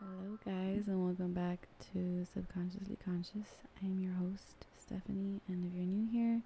Hello, 0.00 0.38
guys, 0.46 0.88
and 0.88 1.04
welcome 1.04 1.34
back 1.34 1.68
to 1.92 2.24
Subconsciously 2.32 2.96
Conscious. 3.04 3.58
I 3.82 3.84
am 3.84 4.00
your 4.00 4.14
host, 4.14 4.64
Stephanie, 4.78 5.42
and 5.46 5.66
if 5.66 5.76
you're 5.76 5.84
new 5.84 6.10
here, 6.10 6.40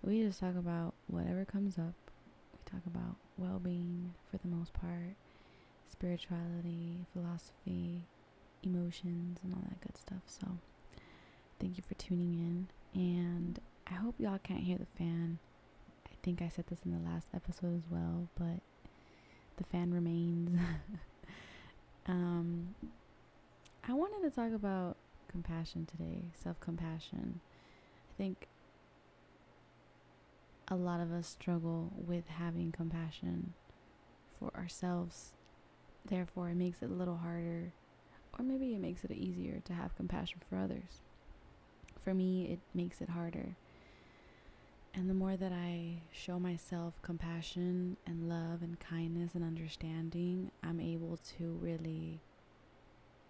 we 0.00 0.22
just 0.22 0.38
talk 0.38 0.54
about 0.56 0.94
whatever 1.08 1.44
comes 1.44 1.76
up. 1.76 1.94
We 2.52 2.70
talk 2.70 2.82
about 2.86 3.16
well 3.36 3.58
being 3.58 4.14
for 4.30 4.38
the 4.38 4.46
most 4.46 4.72
part, 4.72 5.16
spirituality, 5.90 7.04
philosophy, 7.12 8.04
emotions, 8.62 9.40
and 9.42 9.52
all 9.52 9.64
that 9.68 9.80
good 9.80 9.98
stuff. 9.98 10.22
So, 10.28 10.46
thank 11.58 11.78
you 11.78 11.82
for 11.88 11.94
tuning 11.94 12.68
in, 12.94 13.00
and 13.00 13.58
I 13.90 13.94
hope 13.94 14.14
y'all 14.20 14.38
can't 14.40 14.62
hear 14.62 14.78
the 14.78 14.86
fan. 14.96 15.40
I 16.06 16.14
think 16.22 16.42
I 16.42 16.48
said 16.48 16.66
this 16.68 16.78
in 16.84 16.92
the 16.92 17.10
last 17.10 17.26
episode 17.34 17.76
as 17.76 17.90
well, 17.90 18.28
but 18.38 18.60
the 19.56 19.64
fan 19.64 19.92
remains. 19.92 20.60
Um, 22.10 22.74
I 23.86 23.92
wanted 23.92 24.28
to 24.28 24.34
talk 24.34 24.52
about 24.52 24.96
compassion 25.28 25.86
today, 25.86 26.24
self 26.34 26.58
compassion. 26.58 27.40
I 28.10 28.14
think 28.18 28.48
a 30.66 30.74
lot 30.74 31.00
of 31.00 31.12
us 31.12 31.28
struggle 31.28 31.92
with 31.96 32.26
having 32.26 32.72
compassion 32.72 33.54
for 34.38 34.50
ourselves. 34.56 35.34
Therefore, 36.04 36.48
it 36.50 36.56
makes 36.56 36.82
it 36.82 36.90
a 36.90 36.94
little 36.94 37.18
harder, 37.18 37.72
or 38.36 38.44
maybe 38.44 38.74
it 38.74 38.80
makes 38.80 39.04
it 39.04 39.12
easier 39.12 39.60
to 39.64 39.72
have 39.72 39.96
compassion 39.96 40.40
for 40.48 40.56
others. 40.58 41.02
For 42.00 42.12
me, 42.12 42.46
it 42.50 42.58
makes 42.74 43.00
it 43.00 43.10
harder. 43.10 43.54
And 44.92 45.08
the 45.08 45.14
more 45.14 45.36
that 45.36 45.52
I 45.52 46.02
show 46.10 46.38
myself 46.38 46.94
compassion 47.02 47.96
and 48.06 48.28
love 48.28 48.62
and 48.62 48.78
kindness 48.80 49.34
and 49.34 49.44
understanding, 49.44 50.50
I'm 50.62 50.80
able 50.80 51.18
to 51.38 51.58
really 51.60 52.20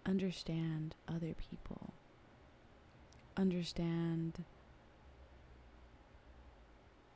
understand 0.05 0.95
other 1.07 1.35
people, 1.49 1.93
understand 3.37 4.43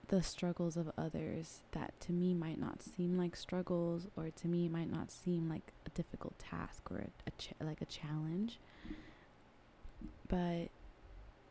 the 0.08 0.22
struggles 0.22 0.78
of 0.78 0.92
others 0.98 1.62
that 1.72 2.00
to 2.00 2.12
me 2.14 2.34
might 2.34 2.60
not 2.60 2.84
seem 2.84 3.18
like 3.18 3.36
struggles 3.36 4.08
or 4.16 4.30
to 4.30 4.48
me 4.48 4.68
might 4.70 4.92
not 4.92 5.12
seem 5.12 5.50
like 5.50 5.72
a 5.86 5.90
difficult 5.90 6.38
task 6.38 6.92
or 6.92 6.98
a, 6.98 7.08
a 7.28 7.32
ch- 7.40 7.54
like 7.60 7.82
a 7.82 7.86
challenge. 7.86 8.60
But 10.28 10.70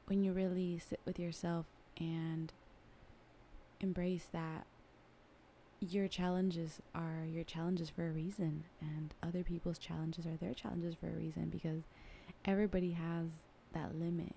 when 0.06 0.22
you 0.22 0.32
really 0.32 0.78
sit 0.78 1.00
with 1.04 1.18
yourself 1.18 1.66
and 1.98 2.52
embrace 3.80 4.26
that 4.32 4.66
your 5.80 6.08
challenges 6.08 6.80
are 6.94 7.26
your 7.28 7.44
challenges 7.44 7.90
for 7.90 8.08
a 8.08 8.10
reason 8.10 8.64
and 8.80 9.12
other 9.22 9.42
people's 9.42 9.78
challenges 9.78 10.24
are 10.26 10.36
their 10.36 10.54
challenges 10.54 10.94
for 10.94 11.08
a 11.08 11.12
reason 11.12 11.50
because 11.50 11.82
everybody 12.44 12.92
has 12.92 13.26
that 13.74 13.98
limit 13.98 14.34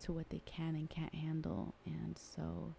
to 0.00 0.12
what 0.12 0.28
they 0.30 0.40
can 0.44 0.74
and 0.74 0.90
can't 0.90 1.14
handle 1.14 1.72
and 1.84 2.18
so 2.18 2.74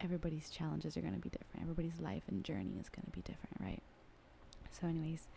everybody's 0.00 0.50
challenges 0.50 0.96
are 0.96 1.00
going 1.00 1.14
to 1.14 1.20
be 1.20 1.28
different. 1.28 1.62
Everybody's 1.62 2.00
life 2.00 2.24
and 2.28 2.42
journey 2.44 2.76
is 2.80 2.88
going 2.88 3.04
to 3.06 3.10
be 3.12 3.22
different 3.22 3.56
right? 3.60 3.82
So 4.72 4.86
anyways 4.86 5.28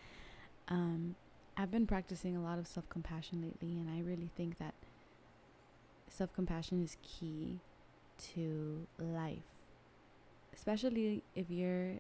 um 0.68 1.16
i've 1.58 1.72
been 1.72 1.88
practicing 1.88 2.36
a 2.36 2.42
lot 2.42 2.58
of 2.58 2.68
self-compassion 2.68 3.42
lately 3.42 3.78
and 3.78 3.90
i 3.90 4.02
really 4.02 4.30
think 4.36 4.58
that 4.58 4.74
self-compassion 6.10 6.84
is 6.84 6.98
key 7.04 7.60
to 8.18 8.88
life 9.00 9.55
especially 10.56 11.24
if 11.36 11.50
you're 11.50 11.96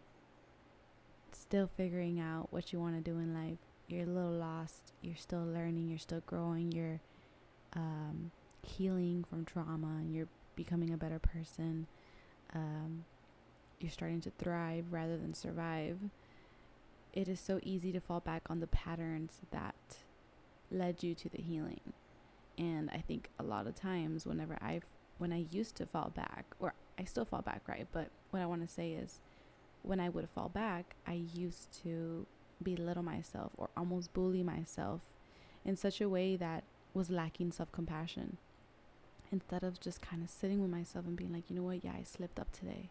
still 1.31 1.69
figuring 1.77 2.19
out 2.19 2.47
what 2.51 2.71
you 2.73 2.79
want 2.79 2.95
to 2.95 3.01
do 3.01 3.19
in 3.19 3.33
life. 3.33 3.57
You're 3.87 4.03
a 4.03 4.07
little 4.07 4.31
lost. 4.31 4.93
You're 5.01 5.15
still 5.15 5.45
learning. 5.45 5.89
You're 5.89 5.99
still 5.99 6.23
growing. 6.25 6.71
You're 6.71 6.99
um, 7.73 8.31
healing 8.63 9.23
from 9.29 9.45
trauma 9.45 9.97
and 9.99 10.15
you're 10.15 10.27
becoming 10.55 10.91
a 10.93 10.97
better 10.97 11.19
person. 11.19 11.87
Um, 12.53 13.05
you're 13.79 13.91
starting 13.91 14.21
to 14.21 14.31
thrive 14.31 14.85
rather 14.91 15.17
than 15.17 15.33
survive. 15.33 15.97
It 17.13 17.27
is 17.27 17.39
so 17.39 17.59
easy 17.63 17.91
to 17.91 17.99
fall 17.99 18.19
back 18.19 18.43
on 18.49 18.59
the 18.59 18.67
patterns 18.67 19.39
that 19.51 19.75
led 20.71 21.03
you 21.03 21.13
to 21.15 21.29
the 21.29 21.41
healing. 21.41 21.93
And 22.57 22.89
I 22.89 23.03
think 23.05 23.29
a 23.37 23.43
lot 23.43 23.67
of 23.67 23.75
times, 23.75 24.25
whenever 24.25 24.57
I've 24.61 24.85
when 25.17 25.31
I 25.31 25.45
used 25.49 25.75
to 25.77 25.85
fall 25.85 26.11
back, 26.13 26.45
or 26.59 26.73
I 26.99 27.05
still 27.05 27.25
fall 27.25 27.41
back, 27.41 27.61
right? 27.67 27.87
But 27.91 28.09
what 28.35 28.43
I 28.43 28.47
want 28.47 28.67
to 28.67 28.73
say 28.73 28.91
is 28.91 29.19
when 29.81 30.01
I 30.01 30.09
would 30.09 30.27
fall 30.29 30.49
back, 30.49 30.95
I 31.07 31.13
used 31.33 31.71
to 31.83 32.25
belittle 32.61 33.03
myself 33.03 33.53
or 33.57 33.69
almost 33.77 34.13
bully 34.13 34.43
myself 34.43 35.01
in 35.63 35.77
such 35.77 36.01
a 36.01 36.09
way 36.09 36.35
that 36.35 36.63
was 36.93 37.09
lacking 37.09 37.53
self 37.53 37.71
compassion. 37.71 38.37
Instead 39.31 39.63
of 39.63 39.79
just 39.79 40.01
kind 40.01 40.21
of 40.21 40.29
sitting 40.29 40.61
with 40.61 40.69
myself 40.69 41.05
and 41.05 41.15
being 41.15 41.31
like, 41.31 41.49
you 41.49 41.55
know 41.55 41.63
what, 41.63 41.83
yeah, 41.83 41.93
I 41.97 42.03
slipped 42.03 42.39
up 42.39 42.51
today. 42.51 42.89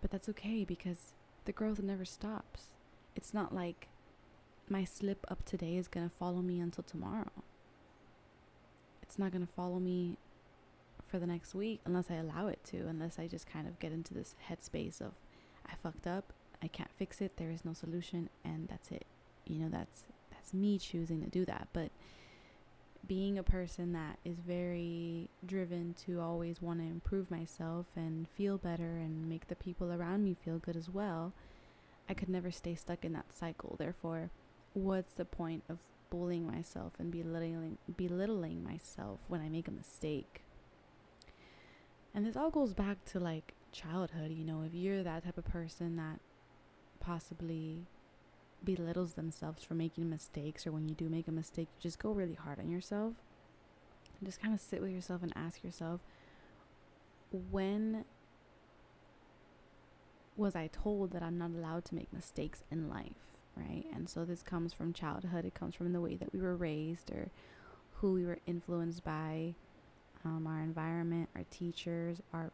But 0.00 0.10
that's 0.10 0.28
okay 0.30 0.64
because 0.64 1.12
the 1.44 1.52
growth 1.52 1.80
never 1.80 2.04
stops. 2.04 2.68
It's 3.14 3.34
not 3.34 3.54
like 3.54 3.88
my 4.68 4.84
slip 4.84 5.26
up 5.28 5.44
today 5.44 5.76
is 5.76 5.88
going 5.88 6.08
to 6.08 6.16
follow 6.16 6.40
me 6.40 6.58
until 6.58 6.84
tomorrow. 6.84 7.30
It's 9.02 9.18
not 9.18 9.30
going 9.30 9.46
to 9.46 9.52
follow 9.52 9.78
me 9.78 10.16
for 11.12 11.18
the 11.18 11.26
next 11.26 11.54
week 11.54 11.80
unless 11.84 12.10
I 12.10 12.14
allow 12.14 12.46
it 12.46 12.64
to, 12.70 12.86
unless 12.88 13.18
I 13.18 13.26
just 13.26 13.46
kind 13.46 13.68
of 13.68 13.78
get 13.78 13.92
into 13.92 14.14
this 14.14 14.34
headspace 14.48 15.00
of 15.02 15.12
I 15.66 15.74
fucked 15.74 16.06
up, 16.06 16.32
I 16.62 16.68
can't 16.68 16.90
fix 16.96 17.20
it, 17.20 17.36
there 17.36 17.50
is 17.50 17.66
no 17.66 17.74
solution, 17.74 18.30
and 18.44 18.66
that's 18.66 18.90
it. 18.90 19.04
You 19.46 19.58
know, 19.58 19.68
that's 19.68 20.04
that's 20.30 20.54
me 20.54 20.78
choosing 20.78 21.20
to 21.22 21.28
do 21.28 21.44
that. 21.44 21.68
But 21.74 21.90
being 23.06 23.38
a 23.38 23.42
person 23.42 23.92
that 23.92 24.18
is 24.24 24.38
very 24.38 25.28
driven 25.44 25.94
to 26.06 26.18
always 26.20 26.62
want 26.62 26.80
to 26.80 26.86
improve 26.86 27.30
myself 27.30 27.86
and 27.94 28.26
feel 28.28 28.56
better 28.56 28.96
and 28.96 29.28
make 29.28 29.48
the 29.48 29.56
people 29.56 29.92
around 29.92 30.24
me 30.24 30.34
feel 30.42 30.58
good 30.58 30.76
as 30.76 30.88
well, 30.88 31.34
I 32.08 32.14
could 32.14 32.30
never 32.30 32.50
stay 32.50 32.74
stuck 32.74 33.04
in 33.04 33.12
that 33.12 33.36
cycle. 33.38 33.76
Therefore, 33.78 34.30
what's 34.72 35.12
the 35.12 35.26
point 35.26 35.64
of 35.68 35.78
bullying 36.08 36.46
myself 36.46 36.92
and 36.98 37.10
belittling 37.10 37.76
belittling 37.98 38.64
myself 38.64 39.20
when 39.28 39.42
I 39.42 39.50
make 39.50 39.68
a 39.68 39.72
mistake? 39.72 40.42
And 42.14 42.26
this 42.26 42.36
all 42.36 42.50
goes 42.50 42.74
back 42.74 43.04
to 43.06 43.20
like 43.20 43.54
childhood, 43.72 44.30
you 44.30 44.44
know, 44.44 44.62
if 44.62 44.74
you're 44.74 45.02
that 45.02 45.24
type 45.24 45.38
of 45.38 45.44
person 45.44 45.96
that 45.96 46.20
possibly 47.00 47.86
belittles 48.64 49.14
themselves 49.14 49.64
for 49.64 49.74
making 49.74 50.08
mistakes 50.08 50.66
or 50.66 50.72
when 50.72 50.88
you 50.88 50.94
do 50.94 51.08
make 51.08 51.26
a 51.26 51.32
mistake, 51.32 51.68
you 51.76 51.82
just 51.82 51.98
go 51.98 52.12
really 52.12 52.34
hard 52.34 52.58
on 52.58 52.70
yourself. 52.70 53.14
And 54.18 54.28
just 54.28 54.40
kind 54.40 54.54
of 54.54 54.60
sit 54.60 54.82
with 54.82 54.92
yourself 54.92 55.22
and 55.22 55.32
ask 55.34 55.64
yourself, 55.64 56.00
when 57.50 58.04
was 60.36 60.54
I 60.54 60.68
told 60.68 61.12
that 61.12 61.22
I'm 61.22 61.38
not 61.38 61.50
allowed 61.50 61.84
to 61.86 61.94
make 61.94 62.12
mistakes 62.12 62.62
in 62.70 62.88
life, 62.88 63.40
right? 63.56 63.84
And 63.92 64.08
so 64.08 64.24
this 64.24 64.42
comes 64.42 64.72
from 64.72 64.92
childhood, 64.92 65.44
it 65.44 65.54
comes 65.54 65.74
from 65.74 65.92
the 65.92 66.00
way 66.00 66.16
that 66.16 66.32
we 66.32 66.40
were 66.40 66.56
raised 66.56 67.10
or 67.10 67.30
who 67.94 68.12
we 68.12 68.24
were 68.24 68.38
influenced 68.46 69.04
by 69.04 69.54
um, 70.24 70.46
our 70.46 70.60
environment, 70.60 71.28
our 71.34 71.44
teachers, 71.50 72.20
our 72.32 72.50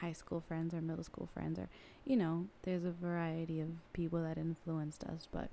high 0.00 0.12
school 0.12 0.40
friends, 0.40 0.74
our 0.74 0.80
middle 0.80 1.04
school 1.04 1.28
friends, 1.32 1.58
or 1.58 1.68
you 2.04 2.16
know, 2.16 2.46
there's 2.62 2.84
a 2.84 2.90
variety 2.90 3.60
of 3.60 3.68
people 3.92 4.22
that 4.22 4.38
influenced 4.38 5.04
us, 5.04 5.28
but 5.30 5.48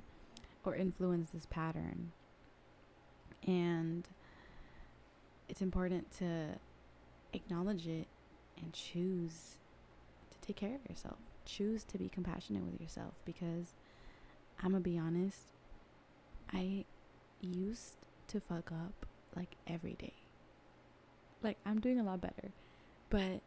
or 0.63 0.75
influenced 0.75 1.33
this 1.33 1.45
pattern. 1.45 2.11
And 3.45 4.07
it's 5.47 5.61
important 5.61 6.11
to 6.17 6.59
acknowledge 7.33 7.87
it 7.87 8.07
and 8.61 8.73
choose 8.73 9.57
to 10.31 10.37
take 10.45 10.57
care 10.57 10.75
of 10.75 10.89
yourself. 10.89 11.17
Choose 11.45 11.83
to 11.85 11.97
be 11.97 12.09
compassionate 12.09 12.63
with 12.63 12.79
yourself 12.79 13.13
because 13.25 13.73
I'm 14.61 14.71
gonna 14.71 14.81
be 14.81 14.97
honest, 14.97 15.39
I 16.51 16.85
used 17.41 17.93
to 18.27 18.39
fuck 18.39 18.71
up 18.71 19.05
like 19.35 19.55
every 19.67 19.93
day 19.93 20.13
like 21.41 21.57
I'm 21.65 21.79
doing 21.79 21.99
a 21.99 22.03
lot 22.03 22.21
better. 22.21 22.51
But 23.09 23.41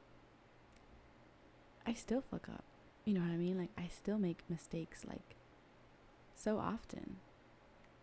I 1.86 1.94
still 1.94 2.22
fuck 2.30 2.48
up. 2.48 2.64
You 3.04 3.14
know 3.14 3.20
what 3.20 3.30
I 3.30 3.36
mean? 3.36 3.58
Like 3.58 3.70
I 3.76 3.88
still 3.88 4.18
make 4.18 4.38
mistakes 4.48 5.04
like 5.06 5.36
so 6.34 6.58
often. 6.58 7.16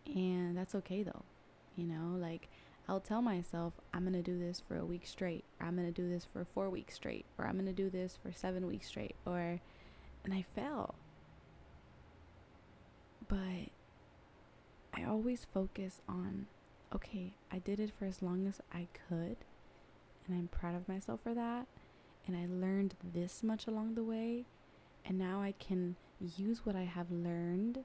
And 0.06 0.56
that's 0.56 0.74
okay 0.76 1.02
though. 1.02 1.24
You 1.76 1.86
know, 1.86 2.16
like 2.18 2.48
I'll 2.88 3.00
tell 3.00 3.22
myself 3.22 3.74
I'm 3.94 4.02
going 4.02 4.12
to 4.14 4.22
do 4.22 4.38
this 4.38 4.60
for 4.60 4.76
a 4.76 4.84
week 4.84 5.06
straight, 5.06 5.44
or 5.60 5.66
I'm 5.66 5.76
going 5.76 5.86
to 5.86 6.02
do 6.02 6.08
this 6.08 6.24
for 6.24 6.44
4 6.44 6.68
weeks 6.68 6.94
straight, 6.94 7.24
or 7.38 7.46
I'm 7.46 7.54
going 7.54 7.66
to 7.66 7.72
do 7.72 7.88
this 7.88 8.18
for 8.20 8.32
7 8.32 8.66
weeks 8.66 8.88
straight, 8.88 9.14
or 9.24 9.60
and 10.24 10.34
I 10.34 10.42
fail. 10.54 10.94
But 13.28 13.70
I 14.92 15.04
always 15.04 15.46
focus 15.52 16.00
on 16.08 16.46
okay, 16.92 17.34
I 17.52 17.58
did 17.58 17.78
it 17.78 17.92
for 17.96 18.06
as 18.06 18.20
long 18.20 18.46
as 18.48 18.60
I 18.72 18.88
could 19.08 19.36
and 20.30 20.38
I'm 20.38 20.48
proud 20.48 20.74
of 20.74 20.88
myself 20.88 21.20
for 21.22 21.34
that. 21.34 21.66
And 22.26 22.36
I 22.36 22.46
learned 22.46 22.94
this 23.14 23.42
much 23.42 23.66
along 23.66 23.94
the 23.94 24.04
way, 24.04 24.44
and 25.04 25.18
now 25.18 25.42
I 25.42 25.54
can 25.58 25.96
use 26.36 26.64
what 26.64 26.76
I 26.76 26.84
have 26.84 27.10
learned 27.10 27.80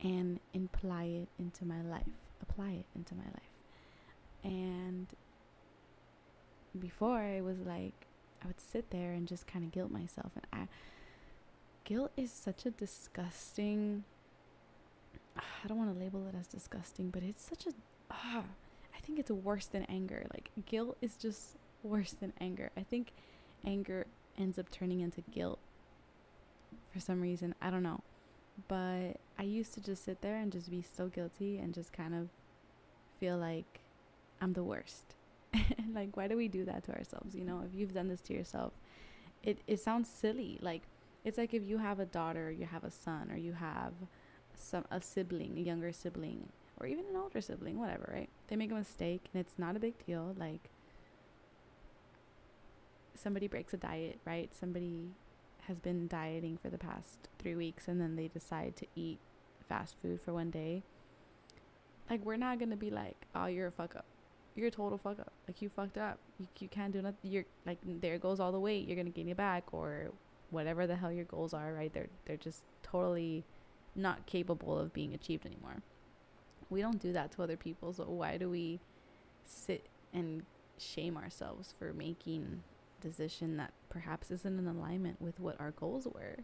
and 0.00 0.40
imply 0.54 1.04
it 1.04 1.28
into 1.38 1.64
my 1.64 1.82
life. 1.82 2.04
Apply 2.40 2.70
it 2.70 2.86
into 2.94 3.14
my 3.14 3.24
life. 3.24 4.44
And 4.44 5.08
before 6.78 7.22
it 7.22 7.42
was 7.42 7.58
like 7.60 8.06
I 8.42 8.46
would 8.46 8.60
sit 8.60 8.90
there 8.90 9.12
and 9.12 9.26
just 9.26 9.46
kind 9.46 9.64
of 9.64 9.72
guilt 9.72 9.90
myself 9.90 10.32
and 10.34 10.44
I 10.52 10.68
guilt 11.84 12.12
is 12.16 12.30
such 12.30 12.66
a 12.66 12.70
disgusting 12.70 14.04
I 15.36 15.68
don't 15.68 15.78
want 15.78 15.92
to 15.92 15.98
label 15.98 16.26
it 16.28 16.34
as 16.38 16.46
disgusting, 16.46 17.10
but 17.10 17.22
it's 17.22 17.42
such 17.42 17.66
a 17.66 17.70
ah, 18.10 18.42
I 18.96 19.00
think 19.00 19.18
it's 19.18 19.30
worse 19.30 19.66
than 19.66 19.84
anger. 19.84 20.26
Like 20.32 20.50
guilt 20.66 20.96
is 21.00 21.16
just 21.16 21.56
worse 21.82 22.12
than 22.12 22.32
anger. 22.40 22.70
I 22.76 22.82
think 22.82 23.12
anger 23.64 24.06
ends 24.38 24.58
up 24.58 24.70
turning 24.70 25.00
into 25.00 25.22
guilt 25.32 25.58
for 26.92 27.00
some 27.00 27.20
reason. 27.20 27.54
I 27.60 27.70
don't 27.70 27.82
know. 27.82 28.00
But 28.68 29.18
I 29.38 29.42
used 29.42 29.74
to 29.74 29.80
just 29.80 30.04
sit 30.04 30.22
there 30.22 30.36
and 30.36 30.50
just 30.50 30.70
be 30.70 30.82
so 30.82 31.08
guilty 31.08 31.58
and 31.58 31.74
just 31.74 31.92
kind 31.92 32.14
of 32.14 32.28
feel 33.18 33.36
like 33.36 33.80
I'm 34.40 34.54
the 34.54 34.62
worst. 34.62 35.14
like 35.94 36.16
why 36.16 36.28
do 36.28 36.36
we 36.36 36.48
do 36.48 36.64
that 36.64 36.84
to 36.84 36.92
ourselves? 36.92 37.34
You 37.34 37.44
know, 37.44 37.62
if 37.66 37.78
you've 37.78 37.94
done 37.94 38.08
this 38.08 38.20
to 38.22 38.34
yourself, 38.34 38.72
it 39.42 39.58
it 39.66 39.80
sounds 39.80 40.08
silly. 40.08 40.58
Like 40.60 40.82
it's 41.24 41.38
like 41.38 41.54
if 41.54 41.64
you 41.64 41.78
have 41.78 42.00
a 42.00 42.06
daughter, 42.06 42.50
you 42.50 42.66
have 42.66 42.84
a 42.84 42.90
son, 42.90 43.30
or 43.30 43.36
you 43.36 43.52
have 43.52 43.92
some 44.56 44.84
a 44.90 45.00
sibling, 45.00 45.58
a 45.58 45.60
younger 45.60 45.92
sibling, 45.92 46.48
or 46.80 46.86
even 46.86 47.04
an 47.06 47.16
older 47.16 47.40
sibling, 47.40 47.78
whatever, 47.78 48.10
right? 48.12 48.28
They 48.48 48.56
make 48.56 48.70
a 48.70 48.74
mistake 48.74 49.28
and 49.32 49.40
it's 49.40 49.58
not 49.58 49.76
a 49.76 49.80
big 49.80 50.04
deal. 50.06 50.34
Like 50.38 50.70
somebody 53.18 53.48
breaks 53.48 53.74
a 53.74 53.76
diet, 53.76 54.18
right? 54.24 54.54
Somebody 54.54 55.10
has 55.66 55.78
been 55.78 56.06
dieting 56.06 56.58
for 56.60 56.70
the 56.70 56.78
past 56.78 57.28
three 57.38 57.54
weeks 57.54 57.88
and 57.88 58.00
then 58.00 58.16
they 58.16 58.28
decide 58.28 58.76
to 58.76 58.86
eat 58.94 59.18
fast 59.68 59.96
food 60.00 60.20
for 60.20 60.32
one 60.32 60.50
day. 60.50 60.82
Like 62.08 62.24
we're 62.24 62.36
not 62.36 62.58
gonna 62.58 62.76
be 62.76 62.90
like, 62.90 63.26
oh, 63.34 63.46
you're 63.46 63.66
a 63.66 63.72
fuck 63.72 63.96
up. 63.96 64.06
You're 64.54 64.68
a 64.68 64.70
total 64.70 64.96
fuck 64.96 65.18
up. 65.18 65.32
Like 65.48 65.60
you 65.60 65.68
fucked 65.68 65.98
up. 65.98 66.18
You 66.38 66.46
you 66.58 66.68
can't 66.68 66.92
do 66.92 67.02
nothing. 67.02 67.30
You're 67.30 67.44
like 67.66 67.78
there 67.84 68.18
goes 68.18 68.40
all 68.40 68.52
the 68.52 68.60
weight. 68.60 68.86
You're 68.86 68.96
gonna 68.96 69.10
gain 69.10 69.28
it 69.28 69.36
back 69.36 69.64
or 69.72 70.12
whatever 70.50 70.86
the 70.86 70.96
hell 70.96 71.12
your 71.12 71.24
goals 71.24 71.52
are. 71.52 71.74
Right? 71.74 71.92
They're 71.92 72.08
they're 72.24 72.36
just 72.36 72.62
totally 72.82 73.44
not 73.94 74.26
capable 74.26 74.78
of 74.78 74.92
being 74.92 75.14
achieved 75.14 75.46
anymore. 75.46 75.82
We 76.70 76.80
don't 76.80 77.00
do 77.00 77.12
that 77.12 77.32
to 77.32 77.42
other 77.42 77.56
people. 77.56 77.92
So 77.92 78.04
why 78.04 78.36
do 78.36 78.50
we 78.50 78.80
sit 79.44 79.86
and 80.12 80.42
shame 80.78 81.16
ourselves 81.16 81.74
for 81.78 81.92
making 81.92 82.62
decision 83.06 83.56
that 83.56 83.72
perhaps 83.88 84.30
isn't 84.30 84.58
in 84.58 84.66
alignment 84.66 85.20
with 85.20 85.38
what 85.38 85.60
our 85.60 85.70
goals 85.70 86.06
were. 86.06 86.38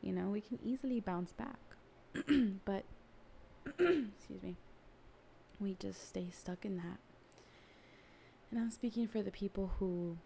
You 0.00 0.12
know, 0.12 0.28
we 0.28 0.40
can 0.40 0.58
easily 0.64 1.00
bounce 1.00 1.32
back. 1.32 1.58
but, 2.64 2.84
excuse 3.66 4.42
me, 4.42 4.56
we 5.60 5.74
just 5.78 6.08
stay 6.08 6.28
stuck 6.32 6.64
in 6.64 6.76
that. 6.76 6.98
And 8.50 8.60
I'm 8.60 8.70
speaking 8.70 9.06
for 9.06 9.22
the 9.22 9.30
people 9.30 9.72
who, 9.78 10.16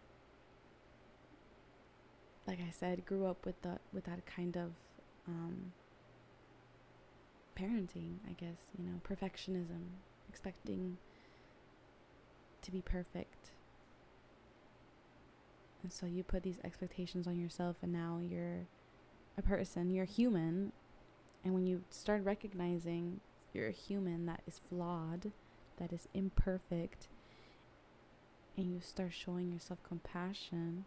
like 2.47 2.61
I 2.61 2.71
said, 2.71 3.05
grew 3.05 3.27
up 3.27 3.45
with 3.45 3.61
the 3.63 3.79
with 3.93 4.05
that 4.05 4.25
kind 4.27 4.57
of 4.57 4.71
um, 5.27 5.73
parenting. 7.59 8.19
I 8.29 8.33
guess 8.33 8.59
you 8.79 8.85
know, 8.85 9.01
perfectionism, 9.09 9.99
expecting 10.29 10.99
to 12.63 12.71
be 12.71 12.81
perfect, 12.81 13.51
and 15.83 15.93
so 15.93 16.07
you 16.07 16.23
put 16.23 16.43
these 16.43 16.59
expectations 16.65 17.27
on 17.27 17.39
yourself, 17.39 17.77
and 17.83 17.93
now 17.93 18.21
you're 18.23 18.67
a 19.37 19.43
person, 19.43 19.91
you're 19.91 20.05
human. 20.05 20.73
And 21.45 21.55
when 21.55 21.67
you 21.67 21.83
start 21.91 22.25
recognizing 22.25 23.21
you're 23.53 23.69
a 23.69 23.73
human 23.73 24.27
that 24.27 24.43
is 24.47 24.61
flawed, 24.69 25.33
that 25.79 25.93
is 25.93 26.09
imperfect, 26.15 27.09
and 28.57 28.73
you 28.73 28.81
start 28.81 29.13
showing 29.13 29.51
yourself 29.51 29.83
compassion, 29.83 30.85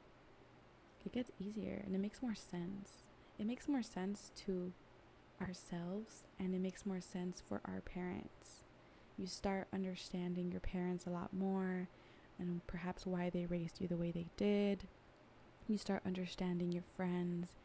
it 1.06 1.12
gets 1.12 1.32
easier 1.40 1.82
and 1.86 1.94
it 1.94 2.00
makes 2.00 2.22
more 2.22 2.36
sense. 2.36 3.08
It 3.38 3.46
makes 3.46 3.68
more 3.68 3.84
sense 3.84 4.32
to 4.46 4.72
ourselves 5.42 6.26
and 6.40 6.56
it 6.56 6.62
makes 6.62 6.86
more 6.86 7.02
sense 7.02 7.42
for 7.48 7.62
our 7.66 7.82
parents. 7.82 8.64
You 9.18 9.28
start 9.28 9.68
understanding 9.74 10.52
your 10.52 10.62
parents 10.62 11.06
a 11.06 11.10
lot 11.10 11.34
more 11.34 11.88
and 12.40 12.66
perhaps 12.68 13.06
why 13.06 13.30
they 13.30 13.46
raised 13.46 13.80
you 13.80 13.88
the 13.88 13.98
way 13.98 14.12
they 14.12 14.28
did. 14.38 14.88
You 15.68 15.78
start 15.78 16.02
understanding 16.06 16.72
your 16.72 16.84
friends. 16.96 17.56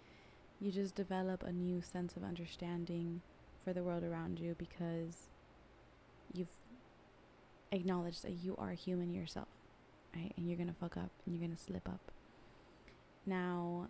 You 0.61 0.71
just 0.71 0.95
develop 0.95 1.43
a 1.43 1.53
new 1.53 1.81
sense 1.83 2.17
of 2.17 2.25
understanding 2.25 3.23
for 3.65 3.73
the 3.73 3.83
world 3.83 4.05
around 4.05 4.39
you 4.39 4.55
because 4.59 5.29
you've 6.33 6.49
acknowledged 7.73 8.23
that 8.23 8.43
you 8.43 8.57
are 8.59 8.71
human 8.71 9.11
yourself, 9.11 9.49
right? 10.15 10.33
And 10.37 10.49
you're 10.49 10.57
going 10.57 10.69
to 10.69 10.75
fuck 10.75 10.97
up 10.97 11.11
and 11.25 11.35
you're 11.35 11.47
going 11.47 11.57
to 11.57 11.63
slip 11.63 11.89
up. 11.89 12.13
Now, 13.27 13.89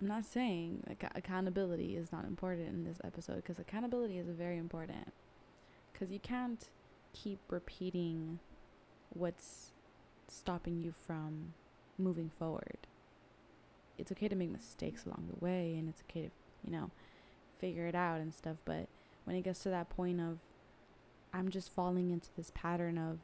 I'm 0.00 0.06
not 0.06 0.24
saying 0.24 0.82
like 0.88 1.04
accountability 1.14 1.96
is 1.96 2.10
not 2.10 2.24
important 2.24 2.68
in 2.68 2.84
this 2.84 2.98
episode 3.04 3.36
because 3.36 3.58
accountability 3.58 4.18
is 4.18 4.28
very 4.28 4.56
important 4.56 5.12
because 5.92 6.10
you 6.10 6.18
can't 6.20 6.68
keep 7.12 7.38
repeating 7.48 8.38
what's 9.10 9.72
stopping 10.28 10.80
you 10.80 10.92
from 10.92 11.54
moving 11.98 12.30
forward. 12.38 12.78
It's 13.98 14.10
okay 14.12 14.28
to 14.28 14.36
make 14.36 14.50
mistakes 14.50 15.04
along 15.04 15.28
the 15.28 15.44
way 15.44 15.76
and 15.76 15.88
it's 15.88 16.02
okay 16.08 16.22
to, 16.22 16.30
you 16.64 16.72
know, 16.72 16.90
figure 17.58 17.86
it 17.86 17.94
out 17.94 18.20
and 18.20 18.32
stuff, 18.32 18.56
but 18.64 18.88
when 19.24 19.36
it 19.36 19.42
gets 19.42 19.62
to 19.64 19.68
that 19.70 19.90
point 19.90 20.20
of 20.20 20.38
I'm 21.32 21.48
just 21.48 21.72
falling 21.72 22.10
into 22.10 22.30
this 22.36 22.50
pattern 22.54 22.98
of 22.98 23.18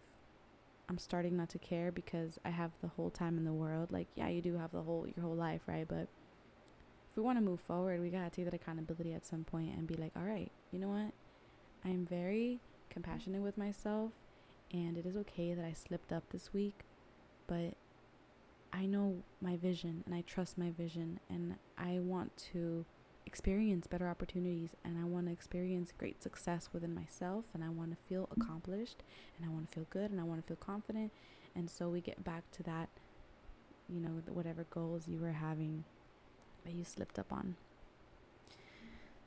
I'm 0.89 0.99
starting 0.99 1.37
not 1.37 1.49
to 1.51 1.59
care 1.59 1.91
because 1.91 2.39
I 2.45 2.51
have 2.51 2.71
the 2.81 2.89
whole 2.89 3.11
time 3.11 3.39
in 3.39 3.45
the 3.45 3.53
world. 3.53 3.91
Like, 3.91 4.07
yeah, 4.15 4.29
you 4.29 4.41
do 4.41 4.57
have 4.57 4.71
the 4.71 4.83
whole 4.83 5.07
your 5.17 5.25
whole 5.25 5.35
life, 5.35 5.63
right? 5.67 5.87
But 5.89 6.09
if 7.11 7.17
we 7.17 7.23
want 7.23 7.39
to 7.39 7.45
move 7.45 7.61
forward, 7.61 8.01
we 8.01 8.11
gotta 8.11 8.31
take 8.31 8.45
that 8.45 8.55
accountability 8.55 9.13
at 9.13 9.27
some 9.27 9.43
point 9.43 9.77
and 9.77 9.87
be 9.87 9.95
like, 9.95 10.13
all 10.17 10.23
right, 10.23 10.53
you 10.71 10.79
know 10.79 10.89
what? 10.89 11.13
I'm 11.85 12.07
very 12.07 12.61
compassionate 12.91 13.43
with 13.43 13.59
myself 13.59 14.13
and 14.73 14.97
it 14.97 15.07
is 15.07 15.17
okay 15.17 15.55
that 15.55 15.65
I 15.65 15.73
slipped 15.73 16.13
up 16.13 16.25
this 16.31 16.53
week, 16.53 16.81
but 17.47 17.75
I 18.73 18.87
know 18.87 19.23
my 19.41 19.57
vision 19.57 20.03
and 20.05 20.15
I 20.15 20.23
trust 20.27 20.59
my 20.59 20.71
vision 20.71 21.21
and 21.31 21.55
I 21.79 21.99
want 22.01 22.37
to 22.53 22.85
experience 23.27 23.87
better 23.87 24.09
opportunities 24.09 24.71
and 24.85 24.99
I 24.99 25.05
want 25.05 25.27
to 25.27 25.33
experience 25.33 25.93
great 25.97 26.23
success 26.23 26.69
within 26.73 26.95
myself 26.95 27.47
and 27.55 27.65
I 27.65 27.69
want 27.71 27.91
to 27.91 27.97
feel 28.09 28.29
accomplished 28.37 29.03
and 29.37 29.49
I 29.49 29.53
want 29.53 29.71
to 29.71 29.75
feel 29.75 29.87
good 29.91 30.11
and 30.11 30.21
I 30.21 30.25
want 30.25 30.41
to 30.41 30.47
feel 30.47 30.57
confident 30.57 31.11
and 31.55 31.71
so 31.71 31.89
we 31.89 32.01
get 32.01 32.23
back 32.23 32.51
to 32.53 32.63
that 32.65 32.89
you 33.89 34.01
know 34.01 34.23
whatever 34.29 34.67
goals 34.71 35.09
you 35.09 35.19
were 35.19 35.33
having 35.33 35.85
that 36.65 36.75
you 36.75 36.85
slipped 36.85 37.19
up 37.19 37.33
on. 37.33 37.57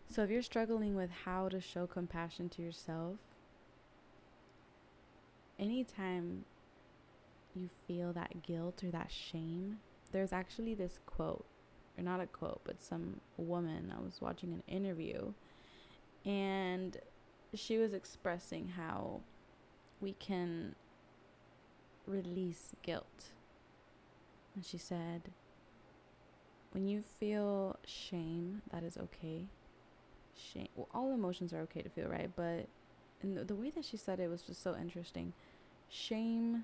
So 0.09 0.23
if 0.23 0.29
you're 0.29 0.41
struggling 0.41 0.95
with 0.95 1.09
how 1.25 1.49
to 1.49 1.61
show 1.61 1.87
compassion 1.87 2.49
to 2.49 2.61
yourself 2.61 3.17
anytime 5.59 6.45
you 7.55 7.69
feel 7.87 8.13
that 8.13 8.43
guilt 8.43 8.83
or 8.83 8.91
that 8.91 9.11
shame, 9.11 9.79
there's 10.11 10.33
actually 10.33 10.73
this 10.73 10.99
quote, 11.05 11.45
or 11.97 12.03
not 12.03 12.21
a 12.21 12.27
quote, 12.27 12.61
but 12.63 12.81
some 12.81 13.19
woman. 13.37 13.93
I 13.95 14.01
was 14.01 14.21
watching 14.21 14.53
an 14.53 14.63
interview 14.67 15.33
and 16.25 16.97
she 17.53 17.77
was 17.77 17.93
expressing 17.93 18.69
how 18.69 19.21
we 20.01 20.13
can 20.13 20.75
release 22.05 22.73
guilt. 22.83 23.29
And 24.55 24.65
she 24.65 24.77
said, 24.77 25.31
when 26.71 26.87
you 26.87 27.01
feel 27.01 27.77
shame, 27.85 28.61
that 28.71 28.83
is 28.83 28.97
okay. 28.97 29.45
Shame, 30.35 30.67
well, 30.75 30.87
all 30.93 31.13
emotions 31.13 31.53
are 31.53 31.59
okay 31.61 31.81
to 31.81 31.89
feel, 31.89 32.07
right? 32.07 32.29
But 32.35 32.67
and 33.21 33.37
the, 33.37 33.43
the 33.43 33.55
way 33.55 33.69
that 33.71 33.85
she 33.85 33.97
said 33.97 34.19
it 34.19 34.29
was 34.29 34.41
just 34.41 34.63
so 34.63 34.75
interesting. 34.75 35.33
Shame 35.89 36.63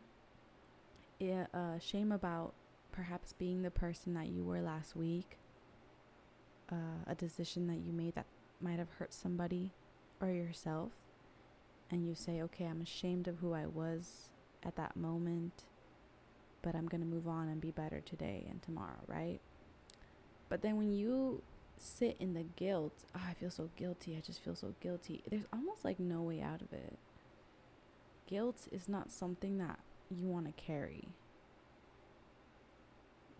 yeah, 1.20 1.48
uh, 1.54 1.80
shame 1.80 2.12
about 2.12 2.54
perhaps 2.92 3.34
being 3.34 3.62
the 3.62 3.72
person 3.72 4.14
that 4.14 4.28
you 4.28 4.44
were 4.44 4.62
last 4.62 4.96
week 4.96 5.38
uh, 6.72 7.04
a 7.08 7.16
decision 7.16 7.68
that 7.68 7.78
you 7.78 7.94
made 7.94 8.16
that 8.16 8.26
might 8.62 8.80
have 8.80 8.90
hurt 9.00 9.14
somebody 9.14 9.72
or 10.22 10.30
yourself 10.30 10.92
and 11.92 12.08
you 12.08 12.16
say 12.16 12.42
okay 12.42 12.66
i'm 12.66 12.82
ashamed 12.82 13.28
of 13.28 13.40
who 13.40 13.54
i 13.54 13.66
was 13.66 14.30
at 14.64 14.76
that 14.76 14.96
moment 14.96 15.64
but 16.62 16.74
i'm 16.76 16.88
going 16.88 17.02
to 17.02 17.08
move 17.08 17.28
on 17.28 17.48
and 17.50 17.62
be 17.62 17.72
better 17.72 18.02
today 18.06 18.46
and 18.50 18.62
tomorrow 18.62 19.00
right? 19.08 19.40
But 20.50 20.62
then 20.62 20.78
when 20.78 20.94
you 20.94 21.42
sit 21.78 22.16
in 22.20 22.34
the 22.34 22.46
guilt 22.56 22.94
oh, 23.16 23.22
i 23.30 23.34
feel 23.34 23.50
so 23.50 23.70
guilty 23.76 24.16
i 24.16 24.20
just 24.20 24.44
feel 24.44 24.56
so 24.56 24.74
guilty 24.82 25.22
there's 25.30 25.46
almost 25.52 25.84
like 25.84 26.00
no 26.00 26.22
way 26.22 26.42
out 26.42 26.62
of 26.62 26.72
it 26.74 26.98
guilt 28.28 28.68
is 28.72 28.90
not 28.90 29.12
something 29.12 29.58
that 29.58 29.80
you 30.10 30.28
want 30.28 30.46
to 30.46 30.62
carry. 30.62 31.08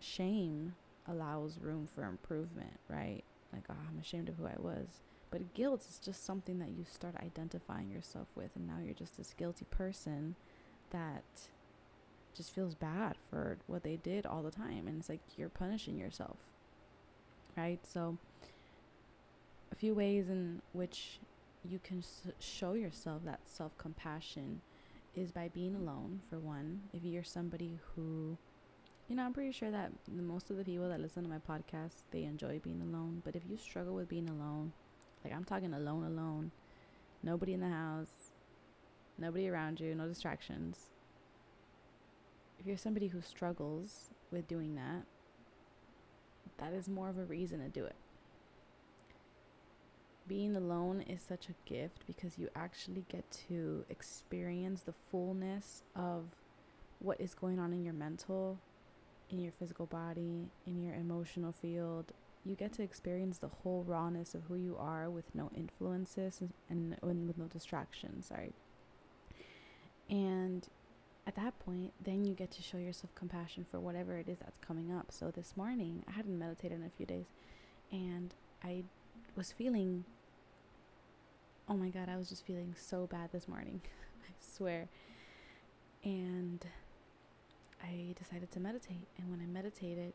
Shame 0.00 0.74
allows 1.06 1.58
room 1.60 1.88
for 1.92 2.04
improvement, 2.04 2.78
right? 2.88 3.22
Like, 3.52 3.64
oh, 3.70 3.74
I'm 3.88 3.98
ashamed 4.00 4.28
of 4.28 4.36
who 4.36 4.46
I 4.46 4.56
was. 4.58 4.86
But 5.30 5.54
guilt 5.54 5.84
is 5.88 5.98
just 5.98 6.24
something 6.24 6.58
that 6.60 6.70
you 6.70 6.84
start 6.84 7.14
identifying 7.16 7.90
yourself 7.90 8.28
with, 8.34 8.50
and 8.54 8.66
now 8.66 8.78
you're 8.82 8.94
just 8.94 9.16
this 9.16 9.34
guilty 9.36 9.66
person 9.70 10.36
that 10.90 11.24
just 12.34 12.54
feels 12.54 12.74
bad 12.74 13.16
for 13.30 13.58
what 13.66 13.82
they 13.82 13.96
did 13.96 14.26
all 14.26 14.42
the 14.42 14.50
time. 14.50 14.86
And 14.86 14.98
it's 15.00 15.08
like 15.08 15.20
you're 15.36 15.48
punishing 15.48 15.98
yourself, 15.98 16.36
right? 17.56 17.80
So, 17.86 18.18
a 19.72 19.74
few 19.74 19.94
ways 19.94 20.28
in 20.28 20.62
which 20.72 21.18
you 21.64 21.78
can 21.82 21.98
s- 21.98 22.22
show 22.38 22.72
yourself 22.74 23.24
that 23.24 23.40
self 23.46 23.76
compassion 23.78 24.60
is 25.14 25.32
by 25.32 25.48
being 25.48 25.74
alone, 25.74 26.20
for 26.28 26.38
one. 26.38 26.82
If 26.92 27.02
you're 27.04 27.24
somebody 27.24 27.78
who 27.94 28.36
you 29.08 29.14
know, 29.14 29.24
I'm 29.24 29.32
pretty 29.32 29.52
sure 29.52 29.70
that 29.70 29.92
most 30.10 30.50
of 30.50 30.56
the 30.56 30.64
people 30.64 30.88
that 30.88 31.00
listen 31.00 31.22
to 31.22 31.28
my 31.28 31.38
podcast, 31.38 32.02
they 32.10 32.24
enjoy 32.24 32.58
being 32.58 32.82
alone. 32.82 33.22
But 33.24 33.36
if 33.36 33.42
you 33.48 33.56
struggle 33.56 33.94
with 33.94 34.08
being 34.08 34.28
alone, 34.28 34.72
like 35.24 35.32
I'm 35.32 35.44
talking 35.44 35.72
alone, 35.74 36.04
alone, 36.04 36.50
nobody 37.22 37.52
in 37.52 37.60
the 37.60 37.68
house, 37.68 38.32
nobody 39.18 39.48
around 39.48 39.78
you, 39.80 39.94
no 39.94 40.08
distractions. 40.08 40.90
If 42.58 42.66
you're 42.66 42.76
somebody 42.76 43.08
who 43.08 43.20
struggles 43.20 44.10
with 44.32 44.48
doing 44.48 44.74
that, 44.74 45.04
that 46.58 46.72
is 46.72 46.88
more 46.88 47.08
of 47.08 47.18
a 47.18 47.24
reason 47.24 47.60
to 47.60 47.68
do 47.68 47.84
it. 47.84 47.96
Being 50.28 50.56
alone 50.56 51.02
is 51.02 51.22
such 51.22 51.48
a 51.48 51.70
gift 51.70 52.04
because 52.06 52.38
you 52.38 52.48
actually 52.56 53.04
get 53.08 53.24
to 53.48 53.84
experience 53.88 54.82
the 54.82 54.94
fullness 55.10 55.82
of 55.94 56.24
what 56.98 57.20
is 57.20 57.34
going 57.34 57.58
on 57.58 57.72
in 57.72 57.84
your 57.84 57.94
mental 57.94 58.58
in 59.30 59.40
your 59.40 59.52
physical 59.58 59.86
body, 59.86 60.48
in 60.66 60.82
your 60.82 60.94
emotional 60.94 61.52
field. 61.52 62.12
You 62.44 62.54
get 62.54 62.72
to 62.74 62.82
experience 62.82 63.38
the 63.38 63.48
whole 63.48 63.84
rawness 63.86 64.34
of 64.34 64.42
who 64.48 64.54
you 64.54 64.76
are 64.78 65.10
with 65.10 65.24
no 65.34 65.50
influences 65.56 66.40
and, 66.70 66.96
and 67.02 67.26
with 67.26 67.38
no 67.38 67.46
distractions, 67.46 68.26
sorry. 68.26 68.52
And 70.08 70.66
at 71.26 71.34
that 71.36 71.58
point, 71.60 71.92
then 72.02 72.24
you 72.24 72.34
get 72.34 72.50
to 72.52 72.62
show 72.62 72.78
yourself 72.78 73.14
compassion 73.14 73.66
for 73.70 73.80
whatever 73.80 74.16
it 74.16 74.28
is 74.28 74.38
that's 74.38 74.58
coming 74.58 74.92
up. 74.92 75.06
So 75.10 75.30
this 75.30 75.54
morning, 75.56 76.04
I 76.08 76.12
hadn't 76.12 76.38
meditated 76.38 76.78
in 76.78 76.86
a 76.86 76.90
few 76.96 77.06
days, 77.06 77.26
and 77.90 78.32
I 78.62 78.84
was 79.36 79.52
feeling 79.52 80.04
oh 81.68 81.76
my 81.76 81.88
god, 81.88 82.08
I 82.08 82.16
was 82.16 82.28
just 82.28 82.46
feeling 82.46 82.74
so 82.78 83.06
bad 83.06 83.30
this 83.32 83.48
morning. 83.48 83.80
I 84.28 84.32
swear. 84.40 84.88
And 86.04 86.64
I 87.82 88.14
decided 88.16 88.50
to 88.52 88.60
meditate. 88.60 89.08
And 89.18 89.30
when 89.30 89.40
I 89.40 89.46
meditated, 89.46 90.12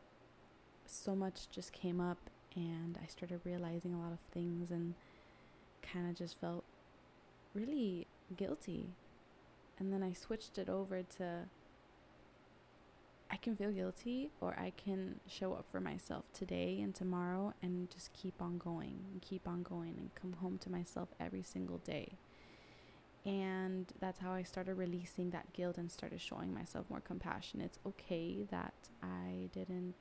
so 0.86 1.14
much 1.14 1.50
just 1.50 1.72
came 1.72 2.00
up, 2.00 2.18
and 2.54 2.98
I 3.02 3.06
started 3.06 3.40
realizing 3.44 3.94
a 3.94 4.00
lot 4.00 4.12
of 4.12 4.18
things 4.32 4.70
and 4.70 4.94
kind 5.82 6.08
of 6.08 6.16
just 6.16 6.40
felt 6.40 6.64
really 7.54 8.06
guilty. 8.36 8.86
And 9.78 9.92
then 9.92 10.02
I 10.02 10.12
switched 10.12 10.58
it 10.58 10.68
over 10.68 11.02
to 11.18 11.46
I 13.32 13.36
can 13.36 13.56
feel 13.56 13.70
guilty 13.70 14.30
or 14.42 14.54
I 14.58 14.72
can 14.76 15.18
show 15.26 15.54
up 15.54 15.64
for 15.72 15.80
myself 15.80 16.30
today 16.34 16.80
and 16.82 16.94
tomorrow 16.94 17.54
and 17.62 17.90
just 17.90 18.12
keep 18.12 18.34
on 18.42 18.58
going 18.58 19.06
and 19.10 19.22
keep 19.22 19.48
on 19.48 19.62
going 19.62 19.94
and 19.98 20.14
come 20.14 20.34
home 20.34 20.58
to 20.58 20.70
myself 20.70 21.08
every 21.18 21.42
single 21.42 21.78
day. 21.78 22.18
And 23.24 23.86
that's 24.00 24.18
how 24.18 24.32
I 24.32 24.42
started 24.42 24.74
releasing 24.74 25.30
that 25.30 25.50
guilt 25.54 25.78
and 25.78 25.90
started 25.90 26.20
showing 26.20 26.52
myself 26.52 26.90
more 26.90 27.00
compassion. 27.00 27.62
It's 27.62 27.78
okay 27.86 28.44
that 28.50 28.74
I 29.02 29.48
didn't 29.54 29.94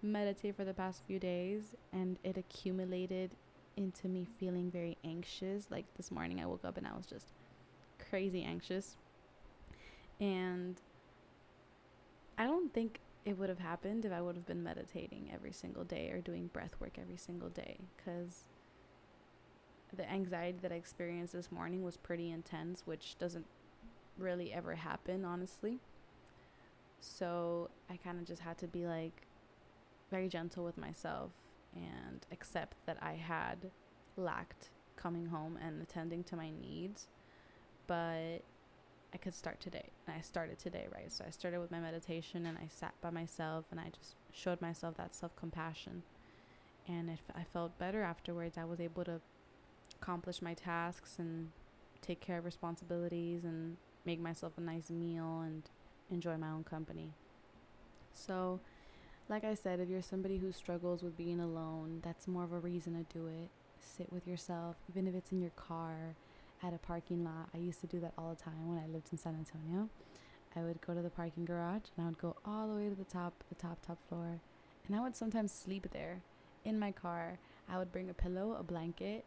meditate 0.00 0.54
for 0.54 0.64
the 0.64 0.74
past 0.74 1.02
few 1.06 1.18
days 1.18 1.74
and 1.92 2.18
it 2.22 2.36
accumulated 2.36 3.32
into 3.76 4.06
me 4.06 4.26
feeling 4.38 4.70
very 4.70 4.96
anxious. 5.04 5.66
Like 5.70 5.86
this 5.96 6.12
morning, 6.12 6.40
I 6.40 6.46
woke 6.46 6.64
up 6.64 6.76
and 6.76 6.86
I 6.86 6.94
was 6.96 7.06
just 7.06 7.26
crazy 8.10 8.44
anxious. 8.44 8.96
And 10.20 10.80
I 12.38 12.44
don't 12.44 12.72
think 12.72 13.00
it 13.24 13.36
would 13.38 13.48
have 13.48 13.58
happened 13.58 14.04
if 14.04 14.12
I 14.12 14.20
would 14.20 14.36
have 14.36 14.46
been 14.46 14.62
meditating 14.62 15.30
every 15.34 15.52
single 15.52 15.84
day 15.84 16.10
or 16.10 16.20
doing 16.20 16.48
breath 16.52 16.76
work 16.80 16.98
every 16.98 17.16
single 17.16 17.48
day 17.48 17.76
because 17.96 18.44
the 19.96 20.08
anxiety 20.10 20.58
that 20.62 20.72
I 20.72 20.76
experienced 20.76 21.32
this 21.32 21.50
morning 21.50 21.82
was 21.82 21.96
pretty 21.96 22.30
intense, 22.30 22.82
which 22.86 23.16
doesn't 23.18 23.46
really 24.18 24.52
ever 24.52 24.74
happen, 24.74 25.24
honestly. 25.24 25.80
So 27.00 27.70
I 27.90 27.96
kind 27.96 28.18
of 28.18 28.26
just 28.26 28.42
had 28.42 28.58
to 28.58 28.66
be 28.66 28.86
like 28.86 29.22
very 30.10 30.28
gentle 30.28 30.64
with 30.64 30.78
myself 30.78 31.30
and 31.74 32.24
accept 32.32 32.76
that 32.86 32.98
I 33.02 33.12
had 33.12 33.70
lacked 34.16 34.70
coming 34.96 35.26
home 35.26 35.58
and 35.60 35.82
attending 35.82 36.24
to 36.24 36.36
my 36.36 36.50
needs. 36.50 37.06
But 37.86 38.38
I 39.14 39.18
could 39.18 39.34
start 39.34 39.60
today. 39.60 39.90
And 40.06 40.16
I 40.16 40.20
started 40.20 40.58
today, 40.58 40.86
right? 40.92 41.10
So 41.10 41.24
I 41.26 41.30
started 41.30 41.60
with 41.60 41.70
my 41.70 41.80
meditation 41.80 42.46
and 42.46 42.58
I 42.58 42.68
sat 42.68 42.94
by 43.00 43.10
myself 43.10 43.64
and 43.70 43.80
I 43.80 43.90
just 43.98 44.14
showed 44.32 44.60
myself 44.60 44.96
that 44.96 45.14
self 45.14 45.34
compassion. 45.36 46.02
And 46.88 47.10
if 47.10 47.20
I 47.34 47.42
felt 47.42 47.78
better 47.78 48.02
afterwards, 48.02 48.56
I 48.58 48.64
was 48.64 48.80
able 48.80 49.04
to 49.04 49.20
accomplish 50.00 50.42
my 50.42 50.54
tasks 50.54 51.16
and 51.18 51.50
take 52.00 52.20
care 52.20 52.38
of 52.38 52.44
responsibilities 52.44 53.44
and 53.44 53.76
make 54.04 54.20
myself 54.20 54.52
a 54.56 54.60
nice 54.60 54.90
meal 54.90 55.40
and 55.40 55.62
enjoy 56.10 56.36
my 56.36 56.50
own 56.50 56.64
company. 56.64 57.12
So, 58.12 58.60
like 59.28 59.44
I 59.44 59.54
said, 59.54 59.80
if 59.80 59.88
you're 59.88 60.02
somebody 60.02 60.38
who 60.38 60.52
struggles 60.52 61.02
with 61.02 61.16
being 61.16 61.40
alone, 61.40 62.00
that's 62.04 62.28
more 62.28 62.44
of 62.44 62.52
a 62.52 62.58
reason 62.58 62.94
to 62.94 63.18
do 63.18 63.26
it. 63.26 63.50
Sit 63.80 64.12
with 64.12 64.26
yourself, 64.26 64.76
even 64.88 65.06
if 65.06 65.14
it's 65.14 65.32
in 65.32 65.40
your 65.40 65.50
car, 65.50 66.14
at 66.62 66.72
a 66.72 66.78
parking 66.78 67.24
lot. 67.24 67.48
I 67.54 67.58
used 67.58 67.80
to 67.80 67.86
do 67.86 68.00
that 68.00 68.12
all 68.16 68.30
the 68.30 68.42
time 68.42 68.68
when 68.68 68.78
I 68.78 68.86
lived 68.86 69.08
in 69.12 69.18
San 69.18 69.34
Antonio. 69.34 69.88
I 70.54 70.60
would 70.60 70.80
go 70.80 70.94
to 70.94 71.02
the 71.02 71.10
parking 71.10 71.44
garage 71.44 71.90
and 71.96 72.06
I 72.06 72.08
would 72.08 72.18
go 72.18 72.36
all 72.44 72.68
the 72.68 72.74
way 72.74 72.88
to 72.88 72.94
the 72.94 73.04
top, 73.04 73.34
the 73.48 73.54
top, 73.54 73.84
top 73.86 73.98
floor. 74.08 74.40
And 74.86 74.96
I 74.96 75.00
would 75.00 75.16
sometimes 75.16 75.52
sleep 75.52 75.88
there 75.92 76.22
in 76.64 76.78
my 76.78 76.92
car. 76.92 77.38
I 77.68 77.78
would 77.78 77.92
bring 77.92 78.08
a 78.08 78.14
pillow, 78.14 78.56
a 78.58 78.62
blanket, 78.62 79.24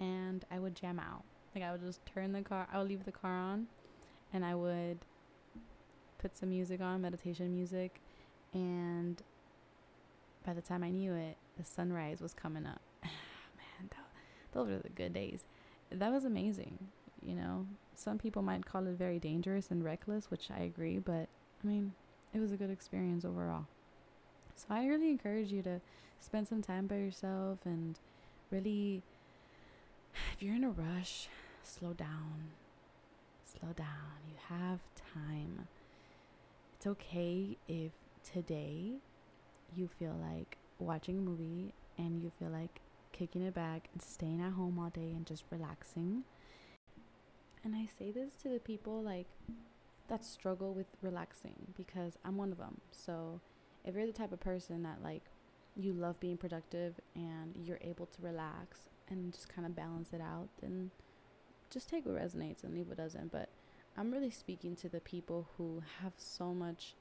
and 0.00 0.44
I 0.50 0.58
would 0.58 0.74
jam 0.74 0.98
out. 0.98 1.24
Like 1.54 1.64
I 1.64 1.72
would 1.72 1.80
just 1.80 2.04
turn 2.04 2.32
the 2.32 2.42
car, 2.42 2.68
I 2.70 2.78
would 2.78 2.88
leave 2.88 3.04
the 3.04 3.12
car 3.12 3.38
on, 3.38 3.68
and 4.32 4.44
I 4.44 4.54
would 4.54 4.98
put 6.18 6.36
some 6.36 6.50
music 6.50 6.80
on, 6.80 7.00
meditation 7.00 7.54
music, 7.54 8.00
and 8.52 9.22
by 10.44 10.52
the 10.52 10.60
time 10.60 10.82
I 10.82 10.90
knew 10.90 11.14
it, 11.14 11.36
the 11.56 11.64
sunrise 11.64 12.20
was 12.20 12.34
coming 12.34 12.66
up. 12.66 12.80
Man, 13.02 13.88
those 14.52 14.68
were 14.68 14.78
the 14.78 14.90
good 14.90 15.14
days. 15.14 15.44
That 15.90 16.12
was 16.12 16.24
amazing. 16.24 16.78
You 17.22 17.34
know, 17.34 17.66
some 17.94 18.18
people 18.18 18.42
might 18.42 18.66
call 18.66 18.86
it 18.86 18.92
very 18.96 19.18
dangerous 19.18 19.70
and 19.70 19.84
reckless, 19.84 20.30
which 20.30 20.50
I 20.50 20.60
agree, 20.60 20.98
but 20.98 21.28
I 21.62 21.66
mean, 21.66 21.92
it 22.34 22.40
was 22.40 22.52
a 22.52 22.56
good 22.56 22.70
experience 22.70 23.24
overall. 23.24 23.66
So 24.54 24.66
I 24.70 24.86
really 24.86 25.10
encourage 25.10 25.52
you 25.52 25.62
to 25.62 25.80
spend 26.20 26.48
some 26.48 26.62
time 26.62 26.86
by 26.86 26.96
yourself 26.96 27.58
and 27.64 27.98
really 28.50 29.02
if 30.32 30.42
you're 30.42 30.54
in 30.54 30.64
a 30.64 30.70
rush, 30.70 31.28
slow 31.62 31.92
down. 31.92 32.50
Slow 33.44 33.72
down. 33.72 34.18
You 34.28 34.36
have 34.48 34.80
time. 35.14 35.68
It's 36.76 36.86
okay 36.86 37.56
if 37.68 37.92
today 38.32 38.94
you 39.74 39.88
feel 39.98 40.14
like 40.20 40.58
watching 40.78 41.18
a 41.18 41.20
movie 41.22 41.72
and 41.98 42.22
you 42.22 42.30
feel 42.38 42.50
like 42.50 42.80
kicking 43.16 43.42
it 43.42 43.54
back 43.54 43.88
and 43.92 44.02
staying 44.02 44.40
at 44.40 44.52
home 44.52 44.78
all 44.78 44.90
day 44.90 45.12
and 45.14 45.26
just 45.26 45.44
relaxing. 45.50 46.24
And 47.64 47.74
I 47.74 47.88
say 47.98 48.10
this 48.10 48.34
to 48.42 48.48
the 48.48 48.58
people 48.58 49.02
like 49.02 49.26
that 50.08 50.24
struggle 50.24 50.72
with 50.74 50.86
relaxing 51.02 51.72
because 51.76 52.18
I'm 52.24 52.36
one 52.36 52.52
of 52.52 52.58
them. 52.58 52.80
So 52.90 53.40
if 53.84 53.94
you're 53.94 54.06
the 54.06 54.12
type 54.12 54.32
of 54.32 54.40
person 54.40 54.82
that 54.82 55.02
like 55.02 55.22
you 55.76 55.92
love 55.92 56.20
being 56.20 56.36
productive 56.36 56.94
and 57.14 57.54
you're 57.56 57.80
able 57.80 58.06
to 58.06 58.22
relax 58.22 58.88
and 59.08 59.32
just 59.32 59.48
kind 59.48 59.66
of 59.66 59.74
balance 59.74 60.10
it 60.12 60.20
out, 60.20 60.48
then 60.60 60.90
just 61.70 61.88
take 61.88 62.06
what 62.06 62.16
resonates 62.16 62.64
and 62.64 62.74
leave 62.74 62.88
what 62.88 62.96
doesn't. 62.96 63.32
But 63.32 63.48
I'm 63.96 64.10
really 64.10 64.30
speaking 64.30 64.76
to 64.76 64.88
the 64.88 65.00
people 65.00 65.48
who 65.56 65.82
have 66.02 66.12
so 66.18 66.52
much 66.52 66.94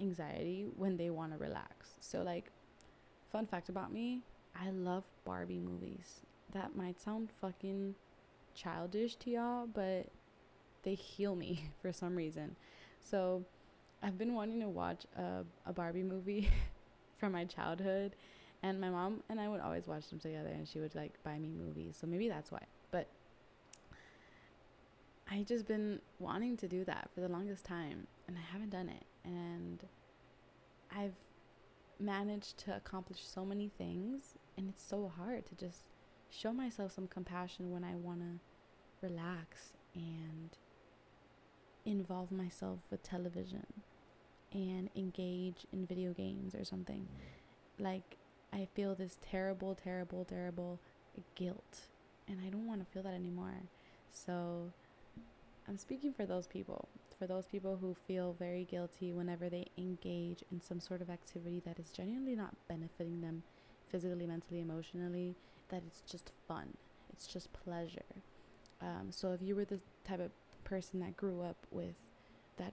anxiety 0.00 0.66
when 0.76 0.96
they 0.96 1.10
want 1.10 1.32
to 1.32 1.38
relax. 1.38 1.90
So, 2.00 2.22
like, 2.22 2.50
fun 3.30 3.46
fact 3.46 3.68
about 3.68 3.92
me 3.92 4.22
I 4.58 4.70
love 4.70 5.04
Barbie 5.24 5.58
movies. 5.58 6.20
That 6.52 6.76
might 6.76 7.00
sound 7.00 7.30
fucking 7.40 7.94
childish 8.54 9.16
to 9.16 9.30
y'all, 9.30 9.66
but 9.66 10.06
they 10.82 10.94
heal 10.94 11.34
me 11.34 11.70
for 11.82 11.92
some 11.92 12.14
reason. 12.14 12.56
So, 13.00 13.44
I've 14.02 14.18
been 14.18 14.34
wanting 14.34 14.60
to 14.60 14.68
watch 14.68 15.04
a, 15.16 15.44
a 15.64 15.72
Barbie 15.72 16.02
movie 16.02 16.50
from 17.18 17.32
my 17.32 17.44
childhood 17.44 18.16
and 18.62 18.80
my 18.80 18.90
mom 18.90 19.22
and 19.28 19.40
I 19.40 19.48
would 19.48 19.60
always 19.60 19.86
watch 19.86 20.08
them 20.08 20.18
together 20.18 20.48
and 20.48 20.66
she 20.66 20.80
would 20.80 20.94
like 20.94 21.12
buy 21.22 21.38
me 21.38 21.52
movies. 21.52 21.96
So 22.00 22.06
maybe 22.06 22.28
that's 22.28 22.50
why. 22.50 22.62
But 22.90 23.06
I 25.30 25.42
just 25.42 25.66
been 25.66 26.00
wanting 26.18 26.56
to 26.58 26.68
do 26.68 26.84
that 26.84 27.10
for 27.14 27.20
the 27.20 27.28
longest 27.28 27.64
time 27.64 28.06
and 28.26 28.36
I 28.36 28.52
haven't 28.52 28.70
done 28.70 28.88
it. 28.88 29.04
And 29.24 29.80
I've 30.90 31.14
managed 32.02 32.58
to 32.58 32.76
accomplish 32.76 33.20
so 33.26 33.44
many 33.44 33.70
things 33.78 34.34
and 34.56 34.68
it's 34.68 34.82
so 34.82 35.10
hard 35.16 35.46
to 35.46 35.54
just 35.54 35.90
show 36.30 36.52
myself 36.52 36.92
some 36.92 37.06
compassion 37.06 37.70
when 37.70 37.84
I 37.84 37.94
want 37.94 38.20
to 38.20 39.06
relax 39.06 39.72
and 39.94 40.50
involve 41.84 42.30
myself 42.30 42.80
with 42.90 43.02
television 43.02 43.66
and 44.52 44.90
engage 44.96 45.66
in 45.72 45.86
video 45.86 46.12
games 46.12 46.54
or 46.54 46.64
something. 46.64 47.00
Mm-hmm. 47.00 47.84
Like, 47.84 48.16
I 48.52 48.68
feel 48.74 48.94
this 48.94 49.18
terrible, 49.22 49.74
terrible, 49.74 50.24
terrible 50.24 50.78
guilt, 51.34 51.88
and 52.28 52.38
I 52.46 52.50
don't 52.50 52.66
want 52.66 52.80
to 52.80 52.92
feel 52.92 53.02
that 53.02 53.14
anymore. 53.14 53.62
So, 54.10 54.72
I'm 55.68 55.76
speaking 55.76 56.12
for 56.12 56.26
those 56.26 56.46
people, 56.46 56.88
for 57.18 57.26
those 57.26 57.46
people 57.46 57.78
who 57.80 57.94
feel 57.94 58.34
very 58.38 58.64
guilty 58.64 59.12
whenever 59.12 59.48
they 59.48 59.68
engage 59.78 60.42
in 60.50 60.60
some 60.60 60.80
sort 60.80 61.00
of 61.00 61.10
activity 61.10 61.62
that 61.64 61.78
is 61.78 61.90
genuinely 61.90 62.34
not 62.34 62.54
benefiting 62.68 63.20
them 63.20 63.42
physically, 63.88 64.26
mentally, 64.26 64.60
emotionally, 64.60 65.36
that 65.68 65.82
it's 65.86 66.02
just 66.10 66.32
fun, 66.48 66.74
it's 67.12 67.26
just 67.26 67.52
pleasure. 67.52 68.02
Um, 68.80 69.08
so, 69.10 69.32
if 69.32 69.40
you 69.42 69.54
were 69.54 69.64
the 69.64 69.78
type 70.04 70.20
of 70.20 70.32
person 70.64 71.00
that 71.00 71.16
grew 71.16 71.42
up 71.42 71.56
with 71.70 71.94
that 72.56 72.72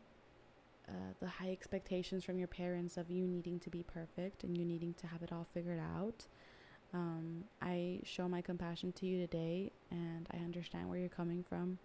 uh, 0.88 1.14
the 1.20 1.28
high 1.28 1.52
expectations 1.52 2.24
from 2.24 2.40
your 2.40 2.48
parents 2.48 2.98
of 2.98 3.12
you 3.12 3.28
needing 3.28 3.60
to 3.60 3.70
be 3.70 3.84
perfect 3.84 4.44
and 4.44 4.58
you 4.58 4.66
needing 4.66 4.94
to 4.96 5.08
have 5.08 5.22
it 5.22 5.32
all 5.32 5.46
figured 5.54 5.80
out. 5.80 6.26
Um, 6.94 7.44
I 7.62 8.00
show 8.04 8.28
my 8.28 8.42
compassion 8.42 8.92
to 8.94 9.06
you 9.06 9.20
today 9.20 9.72
and 9.92 10.28
I 10.34 10.38
understand 10.38 10.90
where 10.90 10.98
you're 10.98 11.10
coming 11.10 11.44
from, 11.48 11.78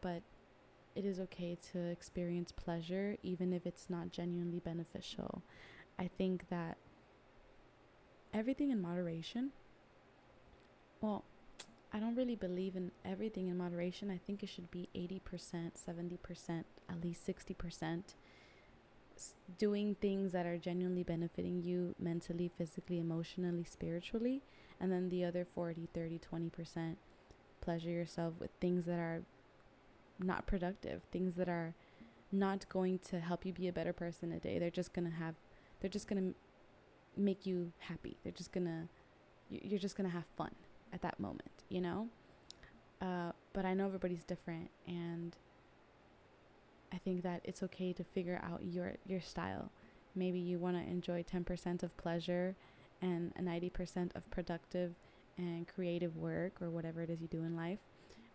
but 0.00 0.22
it 0.94 1.04
is 1.04 1.20
okay 1.20 1.56
to 1.72 1.78
experience 1.78 2.52
pleasure 2.52 3.16
even 3.22 3.52
if 3.52 3.66
it's 3.66 3.88
not 3.88 4.10
genuinely 4.10 4.60
beneficial. 4.60 5.42
I 5.98 6.08
think 6.18 6.48
that 6.50 6.76
everything 8.32 8.70
in 8.70 8.80
moderation, 8.80 9.50
well, 11.00 11.24
I 11.92 11.98
don't 11.98 12.16
really 12.16 12.36
believe 12.36 12.76
in 12.76 12.90
everything 13.04 13.48
in 13.48 13.56
moderation. 13.56 14.10
I 14.10 14.18
think 14.18 14.42
it 14.42 14.48
should 14.48 14.70
be 14.70 14.88
80%, 14.94 15.72
70%, 15.86 16.64
at 16.88 17.02
least 17.02 17.26
60% 17.26 18.02
doing 19.58 19.96
things 20.00 20.32
that 20.32 20.46
are 20.46 20.58
genuinely 20.58 21.02
benefiting 21.02 21.62
you 21.62 21.94
mentally, 21.98 22.50
physically, 22.56 22.98
emotionally, 22.98 23.64
spiritually, 23.64 24.42
and 24.80 24.92
then 24.92 25.08
the 25.08 25.24
other 25.24 25.44
40, 25.44 25.88
30, 25.92 26.20
20% 26.32 26.96
pleasure 27.60 27.90
yourself 27.90 28.34
with 28.38 28.50
things 28.60 28.86
that 28.86 28.98
are 28.98 29.22
not 30.18 30.46
productive, 30.46 31.02
things 31.12 31.34
that 31.34 31.48
are 31.48 31.74
not 32.30 32.68
going 32.68 32.98
to 32.98 33.20
help 33.20 33.46
you 33.46 33.52
be 33.52 33.68
a 33.68 33.72
better 33.72 33.92
person 33.92 34.32
a 34.32 34.38
day. 34.38 34.58
They're 34.58 34.70
just 34.70 34.92
going 34.92 35.08
to 35.10 35.16
have 35.16 35.34
they're 35.80 35.90
just 35.90 36.08
going 36.08 36.32
to 36.32 37.20
make 37.20 37.46
you 37.46 37.72
happy. 37.78 38.16
They're 38.22 38.32
just 38.32 38.52
going 38.52 38.66
to 38.66 38.88
you're 39.50 39.78
just 39.78 39.96
going 39.96 40.08
to 40.08 40.14
have 40.14 40.24
fun 40.36 40.50
at 40.92 41.00
that 41.02 41.18
moment, 41.18 41.64
you 41.68 41.80
know? 41.80 42.08
Uh, 43.00 43.32
but 43.52 43.64
I 43.64 43.74
know 43.74 43.86
everybody's 43.86 44.24
different 44.24 44.70
and 44.86 45.36
I 46.92 46.98
think 46.98 47.22
that 47.22 47.40
it's 47.44 47.62
okay 47.62 47.92
to 47.92 48.04
figure 48.04 48.40
out 48.42 48.62
your 48.64 48.94
your 49.06 49.20
style. 49.20 49.70
Maybe 50.14 50.38
you 50.38 50.58
want 50.58 50.76
to 50.76 50.82
enjoy 50.82 51.22
10% 51.22 51.82
of 51.82 51.96
pleasure 51.96 52.56
and 53.00 53.32
90% 53.40 54.16
of 54.16 54.28
productive 54.30 54.94
and 55.36 55.68
creative 55.68 56.16
work 56.16 56.60
or 56.60 56.70
whatever 56.70 57.02
it 57.02 57.10
is 57.10 57.20
you 57.20 57.28
do 57.28 57.44
in 57.44 57.56
life. 57.56 57.78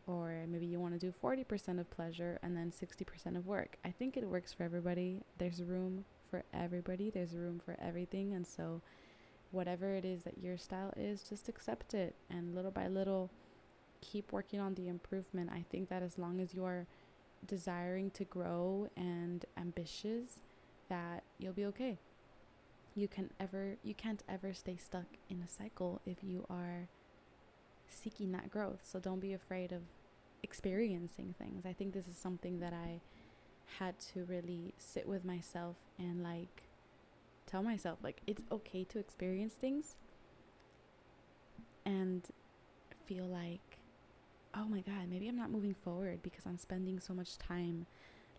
Or 0.06 0.46
maybe 0.50 0.66
you 0.66 0.80
want 0.80 0.94
to 0.94 1.00
do 1.00 1.14
40% 1.24 1.80
of 1.80 1.90
pleasure 1.90 2.40
and 2.44 2.58
then 2.58 2.72
60% 2.72 3.38
of 3.38 3.48
work. 3.48 3.78
I 3.86 3.92
think 3.92 4.18
it 4.18 4.28
works 4.28 4.52
for 4.52 4.64
everybody. 4.64 5.22
There's 5.38 5.64
room 5.64 6.06
for 6.30 6.44
everybody, 6.54 7.10
there's 7.10 7.36
room 7.36 7.62
for 7.64 7.78
everything. 7.82 8.34
And 8.34 8.46
so, 8.46 8.82
whatever 9.52 9.94
it 9.94 10.04
is 10.04 10.24
that 10.24 10.40
your 10.40 10.58
style 10.58 10.92
is, 10.98 11.22
just 11.22 11.48
accept 11.48 11.94
it 11.94 12.16
and 12.30 12.56
little 12.56 12.72
by 12.72 12.88
little 12.88 13.30
keep 14.02 14.32
working 14.32 14.60
on 14.60 14.74
the 14.76 14.88
improvement. 14.88 15.50
I 15.54 15.64
think 15.70 15.90
that 15.90 16.04
as 16.04 16.18
long 16.18 16.42
as 16.42 16.54
you're 16.54 16.88
desiring 17.48 18.12
to 18.12 18.24
grow 18.24 18.90
and 18.96 19.46
ambitious 19.58 20.40
that 20.90 21.24
you'll 21.38 21.54
be 21.54 21.66
okay. 21.66 21.98
You 22.96 23.08
can 23.08 23.32
ever 23.40 23.78
you 23.84 23.94
can't 23.94 24.24
ever 24.30 24.54
stay 24.54 24.78
stuck 24.78 25.06
in 25.30 25.42
a 25.42 25.50
cycle 25.50 26.02
if 26.06 26.18
you 26.24 26.46
are 26.50 26.88
seeking 27.94 28.32
that 28.32 28.50
growth. 28.50 28.82
So 28.84 29.00
don't 29.00 29.20
be 29.20 29.34
afraid 29.34 29.72
of 29.72 29.82
experiencing 30.42 31.36
things. 31.38 31.66
I 31.66 31.74
think 31.74 31.94
this 31.94 32.08
is 32.08 32.18
something 32.18 32.60
that 32.60 32.74
I 32.74 33.02
had 33.80 34.00
to 34.14 34.26
really 34.26 34.74
sit 34.78 35.08
with 35.08 35.24
myself 35.26 35.78
and 35.98 36.22
like 36.22 36.64
tell 37.48 37.64
myself 37.64 38.00
like 38.04 38.22
it's 38.28 38.42
okay 38.52 38.84
to 38.84 39.00
experience 39.00 39.54
things 39.54 39.96
and 41.86 42.24
feel 43.06 43.26
like 43.26 43.80
oh 44.56 44.66
my 44.66 44.82
god, 44.82 45.10
maybe 45.10 45.28
I'm 45.28 45.36
not 45.36 45.52
moving 45.52 45.74
forward 45.74 46.22
because 46.22 46.46
I'm 46.46 46.58
spending 46.58 47.00
so 47.00 47.14
much 47.14 47.38
time 47.38 47.88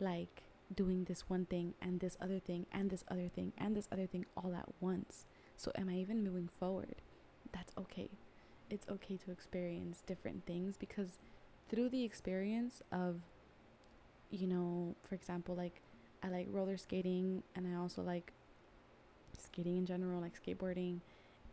like 0.00 0.44
doing 0.74 1.04
this 1.04 1.28
one 1.28 1.46
thing 1.46 1.74
and 1.82 2.00
this 2.00 2.16
other 2.20 2.38
thing 2.38 2.66
and 2.72 2.90
this 2.90 3.04
other 3.10 3.28
thing 3.28 3.52
and 3.58 3.76
this 3.76 3.88
other 3.90 4.06
thing 4.06 4.24
all 4.36 4.54
at 4.54 4.68
once. 4.80 5.26
So 5.56 5.72
am 5.76 5.88
I 5.88 5.94
even 5.94 6.22
moving 6.22 6.48
forward? 6.48 6.96
That's 7.52 7.72
okay. 7.78 8.10
It's 8.70 8.87
okay 8.88 9.16
to 9.18 9.31
experience 9.31 10.03
different 10.07 10.46
things 10.46 10.77
because 10.77 11.18
through 11.68 11.90
the 11.90 12.05
experience 12.05 12.83
of 12.92 13.20
you 14.31 14.46
know, 14.48 14.96
for 15.09 15.14
example, 15.14 15.55
like 15.55 15.81
I 16.22 16.29
like 16.29 16.48
roller 16.50 16.77
skating 16.77 17.42
and 17.55 17.66
I 17.66 17.79
also 17.79 18.03
like 18.03 18.33
skating 19.38 19.77
in 19.77 19.87
general, 19.87 20.20
like 20.20 20.33
skateboarding 20.35 21.00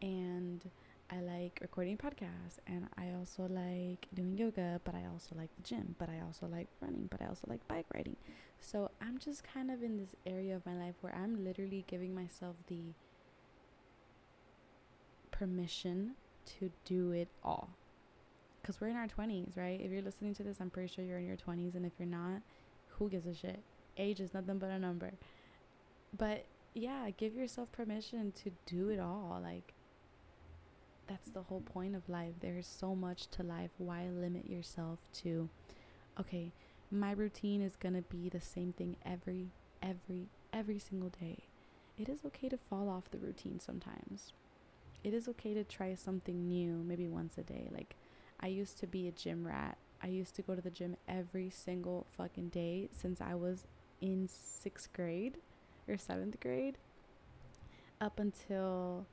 and 0.02 0.64
I 1.12 1.20
like 1.20 1.60
recording 1.62 1.98
podcasts 1.98 2.60
and 2.66 2.88
I 2.98 3.12
also 3.20 3.44
like 3.44 4.08
doing 4.14 4.38
yoga, 4.38 4.80
but 4.84 4.96
I 4.96 5.06
also 5.12 5.36
like 5.36 5.50
the 5.58 5.64
gym, 5.64 5.96
but 6.00 6.10
I 6.10 6.22
also 6.26 6.48
like 6.48 6.68
running, 6.80 7.08
but 7.12 7.22
I 7.22 7.28
also 7.28 7.46
like 7.48 7.68
bike 7.68 7.86
riding. 7.94 8.16
So 8.62 8.90
I'm 9.02 9.18
just 9.18 9.44
kind 9.44 9.70
of 9.70 9.84
in 9.84 9.98
this 9.98 10.16
area 10.26 10.56
of 10.56 10.66
my 10.66 10.76
life 10.76 10.96
where 11.02 11.14
I'm 11.14 11.44
literally 11.44 11.84
giving 11.88 12.16
myself 12.16 12.56
the 12.68 12.94
permission 15.32 16.12
to 16.60 16.72
do 16.86 17.12
it 17.12 17.28
all. 17.44 17.70
Because 18.62 18.80
we're 18.80 18.90
in 18.90 18.96
our 18.96 19.08
20s, 19.08 19.58
right? 19.58 19.80
If 19.82 19.92
you're 19.92 20.02
listening 20.02 20.36
to 20.36 20.44
this, 20.44 20.58
I'm 20.62 20.70
pretty 20.70 20.94
sure 20.94 21.04
you're 21.04 21.18
in 21.18 21.28
your 21.28 21.38
20s. 21.38 21.76
And 21.76 21.86
if 21.86 21.94
you're 21.98 22.08
not, 22.08 22.42
who 22.90 23.10
gives 23.10 23.26
a 23.26 23.34
shit? 23.34 23.60
Age 23.98 24.20
is 24.20 24.34
nothing 24.34 24.60
but 24.60 24.70
a 24.70 24.80
number. 24.80 25.14
But 26.18 26.46
yeah, 26.74 27.10
give 27.18 27.36
yourself 27.36 27.72
permission 27.72 28.32
to 28.44 28.52
do 28.66 28.90
it 28.90 29.00
all. 29.00 29.40
Like, 29.42 29.74
that's 31.08 31.30
the 31.30 31.42
whole 31.42 31.62
point 31.62 31.96
of 31.96 32.08
life. 32.08 32.34
There's 32.40 32.68
so 32.68 32.96
much 32.96 33.28
to 33.32 33.44
life. 33.44 33.72
Why 33.78 34.08
limit 34.08 34.50
yourself 34.50 35.00
to, 35.24 35.50
okay, 36.20 36.52
my 36.92 37.12
routine 37.12 37.62
is 37.62 37.76
going 37.76 37.96
to 37.96 38.02
be 38.02 38.30
the 38.30 38.42
same 38.42 38.74
thing 38.74 38.96
every, 39.06 39.48
every, 39.82 40.28
every 40.54 40.80
single 40.80 41.10
day. 41.10 41.40
It 41.98 42.10
is 42.10 42.20
okay 42.26 42.50
to 42.50 42.58
fall 42.58 42.90
off 42.90 43.12
the 43.12 43.18
routine 43.18 43.60
sometimes. 43.60 44.34
It 45.04 45.14
is 45.14 45.28
okay 45.30 45.54
to 45.54 45.64
try 45.64 45.96
something 45.96 46.48
new, 46.48 46.84
maybe 46.86 47.08
once 47.08 47.38
a 47.38 47.42
day. 47.42 47.70
Like, 47.72 47.96
I 48.40 48.48
used 48.48 48.78
to 48.80 48.88
be 48.88 49.08
a 49.08 49.12
gym 49.12 49.46
rat. 49.46 49.78
I 50.04 50.08
used 50.08 50.36
to 50.36 50.42
go 50.42 50.56
to 50.56 50.62
the 50.62 50.70
gym 50.70 50.98
every 51.08 51.50
single 51.50 52.08
fucking 52.18 52.50
day 52.50 52.90
since 52.92 53.22
I 53.22 53.36
was 53.36 53.68
in 54.02 54.28
sixth 54.28 54.92
grade 54.94 55.38
or 55.88 55.98
seventh 55.98 56.40
grade 56.40 56.78
up 58.00 58.20
until 58.20 59.06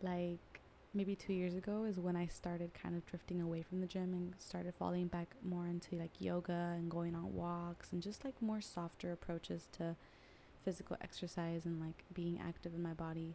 like 0.00 0.60
maybe 0.94 1.16
two 1.16 1.32
years 1.32 1.54
ago 1.54 1.84
is 1.84 1.98
when 1.98 2.16
I 2.16 2.26
started 2.26 2.70
kind 2.80 2.96
of 2.96 3.04
drifting 3.06 3.40
away 3.40 3.62
from 3.62 3.80
the 3.80 3.86
gym 3.86 4.14
and 4.14 4.34
started 4.38 4.74
falling 4.74 5.08
back 5.08 5.34
more 5.42 5.66
into 5.66 5.96
like 5.96 6.12
yoga 6.20 6.74
and 6.76 6.90
going 6.90 7.14
on 7.14 7.34
walks 7.34 7.92
and 7.92 8.00
just 8.00 8.24
like 8.24 8.40
more 8.40 8.60
softer 8.60 9.12
approaches 9.12 9.68
to 9.72 9.96
physical 10.64 10.96
exercise 11.02 11.66
and 11.66 11.80
like 11.80 12.04
being 12.14 12.40
active 12.42 12.74
in 12.74 12.82
my 12.82 12.94
body. 12.94 13.34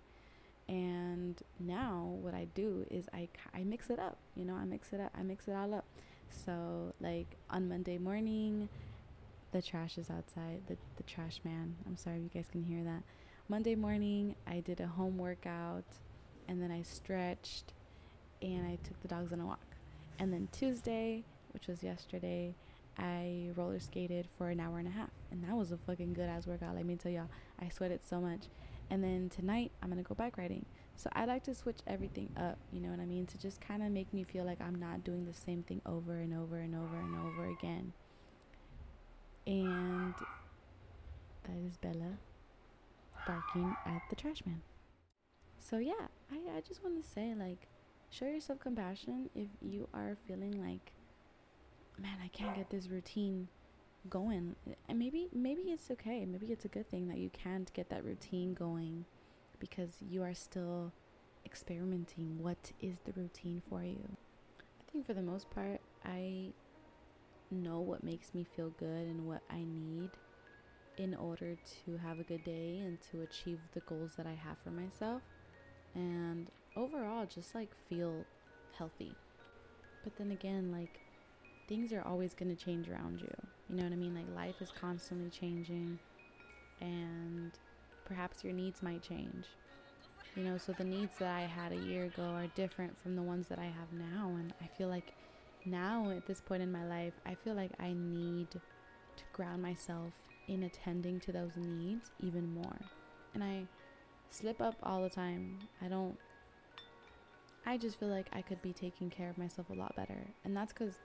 And 0.67 1.41
now 1.59 2.17
what 2.21 2.33
I 2.33 2.47
do 2.55 2.85
is 2.89 3.05
I, 3.13 3.27
I 3.53 3.63
mix 3.63 3.89
it 3.89 3.99
up, 3.99 4.17
you 4.35 4.45
know, 4.45 4.55
I 4.55 4.65
mix 4.65 4.93
it 4.93 5.01
up, 5.01 5.11
I 5.17 5.23
mix 5.23 5.47
it 5.47 5.53
all 5.53 5.73
up. 5.73 5.85
So 6.45 6.93
like 7.01 7.27
on 7.49 7.67
Monday 7.67 7.97
morning, 7.97 8.69
the 9.51 9.61
trash 9.61 9.97
is 9.97 10.09
outside, 10.09 10.61
the, 10.67 10.77
the 10.95 11.03
trash 11.03 11.41
man. 11.43 11.75
I'm 11.85 11.97
sorry 11.97 12.17
if 12.17 12.23
you 12.23 12.29
guys 12.33 12.49
can 12.49 12.63
hear 12.63 12.83
that. 12.83 13.03
Monday 13.49 13.75
morning, 13.75 14.35
I 14.47 14.61
did 14.61 14.79
a 14.79 14.87
home 14.87 15.17
workout 15.17 15.83
and 16.47 16.61
then 16.61 16.71
I 16.71 16.83
stretched 16.83 17.73
and 18.41 18.65
I 18.65 18.77
took 18.83 19.01
the 19.01 19.07
dogs 19.09 19.33
on 19.33 19.41
a 19.41 19.45
walk. 19.45 19.59
And 20.19 20.31
then 20.31 20.47
Tuesday, 20.51 21.23
which 21.53 21.67
was 21.67 21.83
yesterday, 21.83 22.55
I 22.97 23.49
roller 23.55 23.79
skated 23.79 24.27
for 24.37 24.49
an 24.49 24.59
hour 24.59 24.79
and 24.79 24.87
a 24.87 24.91
half. 24.91 25.09
And 25.31 25.43
that 25.43 25.55
was 25.55 25.71
a 25.71 25.77
fucking 25.77 26.13
good 26.13 26.29
ass 26.29 26.47
workout. 26.47 26.75
Let 26.75 26.85
me 26.85 26.95
tell 26.95 27.11
y'all, 27.11 27.29
I 27.59 27.69
sweated 27.69 28.01
so 28.07 28.19
much. 28.21 28.41
And 28.91 29.03
then 29.03 29.29
tonight, 29.29 29.71
I'm 29.81 29.89
gonna 29.89 30.03
go 30.03 30.13
bike 30.13 30.37
riding. 30.37 30.65
So 30.95 31.09
I 31.13 31.25
like 31.25 31.43
to 31.45 31.55
switch 31.55 31.79
everything 31.87 32.29
up, 32.37 32.59
you 32.71 32.79
know 32.79 32.89
what 32.89 32.99
I 32.99 33.05
mean? 33.05 33.25
To 33.25 33.37
just 33.39 33.59
kind 33.59 33.81
of 33.81 33.91
make 33.91 34.13
me 34.13 34.23
feel 34.23 34.45
like 34.45 34.61
I'm 34.61 34.75
not 34.75 35.03
doing 35.03 35.25
the 35.25 35.33
same 35.33 35.63
thing 35.63 35.81
over 35.87 36.17
and 36.17 36.33
over 36.33 36.57
and 36.59 36.75
over 36.75 36.95
and 36.99 37.15
over 37.15 37.45
again. 37.45 37.93
And 39.47 40.13
that 41.45 41.57
is 41.67 41.77
Bella 41.77 42.19
barking 43.25 43.75
at 43.87 44.01
the 44.09 44.15
trash 44.15 44.43
man 44.45 44.61
so 45.61 45.77
yeah, 45.77 46.07
I, 46.31 46.57
I 46.57 46.61
just 46.67 46.83
want 46.83 47.01
to 47.01 47.09
say 47.09 47.33
like 47.37 47.67
show 48.09 48.25
yourself 48.25 48.59
compassion 48.59 49.29
if 49.35 49.47
you 49.61 49.87
are 49.93 50.17
feeling 50.27 50.59
like, 50.61 50.91
man, 51.97 52.17
I 52.23 52.27
can't 52.27 52.55
get 52.55 52.69
this 52.69 52.89
routine 52.89 53.47
going. 54.09 54.55
And 54.87 54.99
maybe 54.99 55.27
maybe 55.33 55.61
it's 55.63 55.91
okay. 55.91 56.25
Maybe 56.25 56.47
it's 56.47 56.65
a 56.65 56.69
good 56.69 56.89
thing 56.89 57.07
that 57.07 57.17
you 57.17 57.29
can't 57.29 57.71
get 57.73 57.89
that 57.89 58.03
routine 58.03 58.53
going 58.53 59.05
because 59.59 59.97
you 60.09 60.23
are 60.23 60.33
still 60.33 60.91
experimenting 61.45 62.37
what 62.41 62.71
is 62.81 62.99
the 63.05 63.13
routine 63.13 63.61
for 63.69 63.83
you. 63.83 64.17
I 64.59 64.91
think 64.91 65.05
for 65.05 65.13
the 65.13 65.21
most 65.21 65.49
part, 65.49 65.79
I 66.03 66.51
know 67.49 67.79
what 67.79 68.03
makes 68.03 68.33
me 68.33 68.45
feel 68.55 68.71
good 68.77 69.07
and 69.07 69.27
what 69.27 69.41
I 69.49 69.63
need 69.63 70.09
in 70.97 71.15
order 71.15 71.55
to 71.85 71.97
have 71.97 72.19
a 72.19 72.23
good 72.23 72.43
day 72.43 72.79
and 72.79 72.97
to 73.11 73.21
achieve 73.21 73.59
the 73.73 73.79
goals 73.81 74.11
that 74.17 74.27
I 74.27 74.33
have 74.33 74.57
for 74.63 74.71
myself. 74.71 75.21
And 75.95 76.49
overall, 76.75 77.25
just 77.25 77.55
like 77.55 77.69
feel 77.89 78.25
healthy. 78.77 79.15
But 80.03 80.15
then 80.17 80.31
again, 80.31 80.71
like 80.71 80.99
things 81.71 81.93
are 81.93 82.03
always 82.05 82.33
going 82.33 82.53
to 82.53 82.65
change 82.65 82.89
around 82.89 83.21
you. 83.21 83.33
You 83.69 83.77
know 83.77 83.83
what 83.83 83.93
I 83.93 83.95
mean? 83.95 84.13
Like 84.13 84.25
life 84.35 84.61
is 84.61 84.73
constantly 84.77 85.29
changing 85.29 85.97
and 86.81 87.49
perhaps 88.03 88.43
your 88.43 88.51
needs 88.51 88.83
might 88.83 89.01
change. 89.01 89.45
You 90.35 90.43
know, 90.43 90.57
so 90.57 90.73
the 90.73 90.83
needs 90.83 91.13
that 91.19 91.33
I 91.33 91.43
had 91.43 91.71
a 91.71 91.77
year 91.77 92.05
ago 92.05 92.23
are 92.23 92.47
different 92.55 93.01
from 93.01 93.15
the 93.15 93.21
ones 93.21 93.47
that 93.47 93.57
I 93.57 93.63
have 93.63 93.93
now. 93.93 94.35
And 94.37 94.53
I 94.61 94.67
feel 94.77 94.89
like 94.89 95.13
now, 95.65 96.09
at 96.09 96.27
this 96.27 96.41
point 96.41 96.61
in 96.61 96.73
my 96.73 96.85
life, 96.85 97.13
I 97.25 97.35
feel 97.35 97.53
like 97.53 97.71
I 97.79 97.93
need 97.93 98.51
to 98.51 98.59
ground 99.31 99.61
myself 99.61 100.11
in 100.49 100.63
attending 100.63 101.21
to 101.21 101.31
those 101.31 101.51
needs 101.55 102.11
even 102.19 102.53
more. 102.53 102.79
And 103.33 103.41
I 103.41 103.63
slip 104.29 104.59
up 104.59 104.75
all 104.83 105.03
the 105.03 105.09
time. 105.09 105.59
I 105.81 105.87
don't, 105.87 106.17
I 107.65 107.77
just 107.77 107.97
feel 107.97 108.09
like 108.09 108.27
I 108.33 108.41
could 108.41 108.61
be 108.61 108.73
taking 108.73 109.09
care 109.09 109.29
of 109.29 109.37
myself 109.37 109.69
a 109.69 109.73
lot 109.73 109.95
better. 109.95 110.27
And 110.43 110.55
that's 110.55 110.73
because 110.73 110.95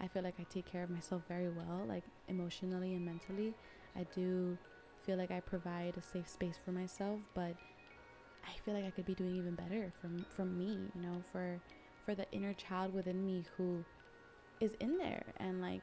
I 0.00 0.08
feel 0.08 0.22
like 0.22 0.34
I 0.40 0.44
take 0.44 0.66
care 0.66 0.82
of 0.82 0.90
myself 0.90 1.22
very 1.28 1.48
well, 1.48 1.84
like 1.86 2.04
emotionally 2.28 2.94
and 2.94 3.04
mentally. 3.04 3.54
I 3.96 4.04
do 4.14 4.58
feel 5.02 5.16
like 5.16 5.30
I 5.30 5.40
provide 5.40 5.96
a 5.96 6.02
safe 6.02 6.28
space 6.28 6.58
for 6.64 6.72
myself, 6.72 7.20
but 7.34 7.54
I 8.44 8.52
feel 8.64 8.74
like 8.74 8.84
I 8.84 8.90
could 8.90 9.04
be 9.06 9.14
doing 9.14 9.34
even 9.36 9.54
better 9.54 9.92
from 10.00 10.24
from 10.36 10.56
me, 10.58 10.90
you 10.94 11.02
know, 11.02 11.22
for 11.32 11.60
for 12.04 12.14
the 12.14 12.30
inner 12.32 12.54
child 12.54 12.94
within 12.94 13.24
me 13.24 13.44
who 13.56 13.84
is 14.60 14.74
in 14.80 14.98
there 14.98 15.24
and 15.38 15.60
like 15.60 15.82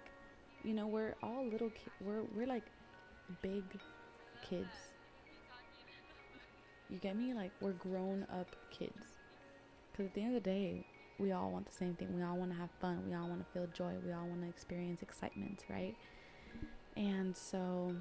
you 0.63 0.73
know, 0.73 0.87
we're 0.87 1.15
all 1.23 1.45
little 1.47 1.69
ki- 1.69 1.91
we're 2.01 2.23
we're 2.35 2.47
like 2.47 2.65
big 3.41 3.79
kids. 4.41 4.91
You 6.89 6.97
get 6.97 7.15
me? 7.17 7.33
Like 7.33 7.51
we're 7.59 7.73
grown 7.73 8.25
up 8.31 8.55
kids. 8.69 9.17
Cuz 9.95 10.05
at 10.07 10.13
the 10.13 10.21
end 10.21 10.35
of 10.37 10.43
the 10.43 10.49
day, 10.49 10.85
we 11.19 11.31
all 11.31 11.51
want 11.51 11.65
the 11.65 11.75
same 11.75 11.95
thing. 11.95 12.15
We 12.15 12.23
all 12.23 12.37
want 12.37 12.51
to 12.51 12.57
have 12.57 12.69
fun. 12.79 13.03
We 13.07 13.15
all 13.15 13.27
want 13.27 13.45
to 13.45 13.51
feel 13.53 13.67
joy. 13.73 13.93
We 14.05 14.11
all 14.11 14.27
want 14.27 14.41
to 14.41 14.47
experience 14.47 15.01
excitement, 15.01 15.63
right? 15.69 15.95
And 16.95 17.35
so 17.35 17.95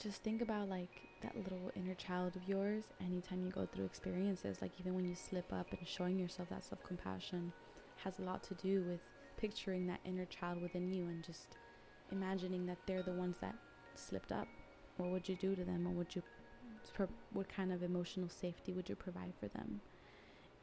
just 0.00 0.22
think 0.22 0.40
about 0.40 0.68
like 0.68 1.02
that 1.22 1.36
little 1.36 1.70
inner 1.76 1.94
child 1.94 2.34
of 2.34 2.48
yours 2.48 2.84
anytime 3.00 3.44
you 3.44 3.50
go 3.50 3.66
through 3.66 3.84
experiences 3.84 4.62
like 4.62 4.72
even 4.80 4.94
when 4.94 5.04
you 5.04 5.14
slip 5.14 5.52
up 5.52 5.66
and 5.70 5.86
showing 5.86 6.18
yourself 6.18 6.48
that 6.48 6.64
self-compassion 6.64 7.52
has 8.02 8.18
a 8.18 8.22
lot 8.22 8.42
to 8.42 8.54
do 8.54 8.82
with 8.88 9.00
picturing 9.36 9.86
that 9.86 10.00
inner 10.06 10.24
child 10.24 10.60
within 10.62 10.90
you 10.90 11.04
and 11.04 11.22
just 11.22 11.56
imagining 12.12 12.64
that 12.64 12.78
they're 12.86 13.02
the 13.02 13.12
ones 13.12 13.36
that 13.42 13.54
slipped 13.94 14.32
up 14.32 14.48
what 14.96 15.10
would 15.10 15.28
you 15.28 15.36
do 15.36 15.54
to 15.54 15.64
them 15.64 15.86
or 15.86 15.90
would 15.90 16.14
you 16.16 16.22
what 17.32 17.48
kind 17.54 17.70
of 17.70 17.82
emotional 17.82 18.28
safety 18.28 18.72
would 18.72 18.88
you 18.88 18.96
provide 18.96 19.32
for 19.38 19.48
them 19.48 19.80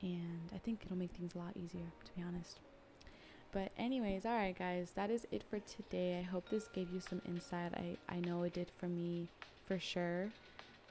and 0.01 0.51
i 0.53 0.57
think 0.57 0.81
it'll 0.85 0.97
make 0.97 1.11
things 1.11 1.35
a 1.35 1.37
lot 1.37 1.55
easier 1.55 1.87
to 2.05 2.11
be 2.13 2.21
honest 2.21 2.59
but 3.51 3.71
anyways 3.77 4.25
all 4.25 4.33
right 4.33 4.57
guys 4.57 4.91
that 4.95 5.09
is 5.09 5.25
it 5.31 5.43
for 5.49 5.59
today 5.59 6.19
i 6.19 6.21
hope 6.21 6.49
this 6.49 6.67
gave 6.67 6.91
you 6.91 6.99
some 6.99 7.21
insight 7.27 7.73
i 7.75 7.97
i 8.09 8.19
know 8.19 8.43
it 8.43 8.53
did 8.53 8.71
for 8.79 8.87
me 8.87 9.27
for 9.65 9.79
sure 9.79 10.29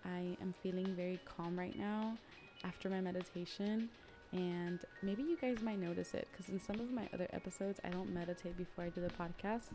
I 0.06 0.36
am 0.40 0.54
feeling 0.62 0.86
very 0.94 1.18
calm 1.24 1.58
right 1.58 1.76
now 1.76 2.16
after 2.64 2.88
my 2.88 3.00
meditation. 3.00 3.88
And 4.32 4.80
maybe 5.02 5.22
you 5.22 5.36
guys 5.40 5.62
might 5.62 5.78
notice 5.78 6.14
it 6.14 6.28
because 6.30 6.48
in 6.48 6.60
some 6.60 6.80
of 6.80 6.90
my 6.90 7.08
other 7.12 7.28
episodes, 7.32 7.80
I 7.84 7.88
don't 7.88 8.12
meditate 8.12 8.56
before 8.56 8.84
I 8.84 8.88
do 8.90 9.00
the 9.00 9.08
podcast. 9.08 9.70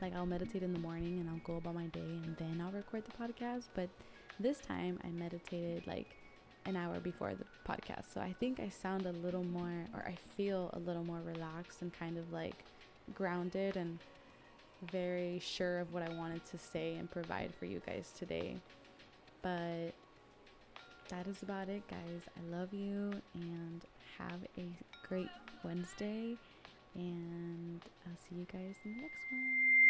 Like, 0.00 0.14
I'll 0.14 0.26
meditate 0.26 0.62
in 0.62 0.72
the 0.72 0.78
morning 0.78 1.18
and 1.20 1.28
I'll 1.28 1.40
go 1.44 1.56
about 1.56 1.74
my 1.74 1.86
day 1.86 2.00
and 2.00 2.36
then 2.36 2.62
I'll 2.64 2.72
record 2.72 3.04
the 3.04 3.12
podcast. 3.24 3.64
But 3.74 3.88
this 4.38 4.60
time, 4.60 4.98
I 5.04 5.08
meditated 5.08 5.86
like 5.86 6.16
an 6.68 6.76
hour 6.76 7.00
before 7.00 7.32
the 7.34 7.44
podcast. 7.66 8.12
So 8.12 8.20
I 8.20 8.34
think 8.38 8.60
I 8.60 8.68
sound 8.68 9.06
a 9.06 9.12
little 9.12 9.42
more, 9.42 9.72
or 9.94 10.04
I 10.06 10.14
feel 10.36 10.70
a 10.74 10.78
little 10.78 11.02
more 11.02 11.20
relaxed 11.24 11.82
and 11.82 11.92
kind 11.92 12.18
of 12.18 12.30
like 12.32 12.54
grounded 13.14 13.76
and 13.76 13.98
very 14.92 15.40
sure 15.40 15.80
of 15.80 15.92
what 15.92 16.02
I 16.02 16.14
wanted 16.14 16.44
to 16.46 16.58
say 16.58 16.94
and 16.96 17.10
provide 17.10 17.54
for 17.58 17.64
you 17.64 17.80
guys 17.86 18.12
today. 18.16 18.56
But 19.42 19.94
that 21.08 21.26
is 21.26 21.42
about 21.42 21.68
it, 21.68 21.82
guys. 21.88 22.22
I 22.36 22.56
love 22.56 22.72
you 22.72 23.12
and 23.34 23.82
have 24.18 24.40
a 24.58 24.66
great 25.08 25.30
Wednesday. 25.64 26.36
And 26.94 27.80
I'll 28.06 28.16
see 28.28 28.36
you 28.36 28.46
guys 28.52 28.74
in 28.84 28.96
the 28.96 29.02
next 29.02 29.20
one. 29.30 29.87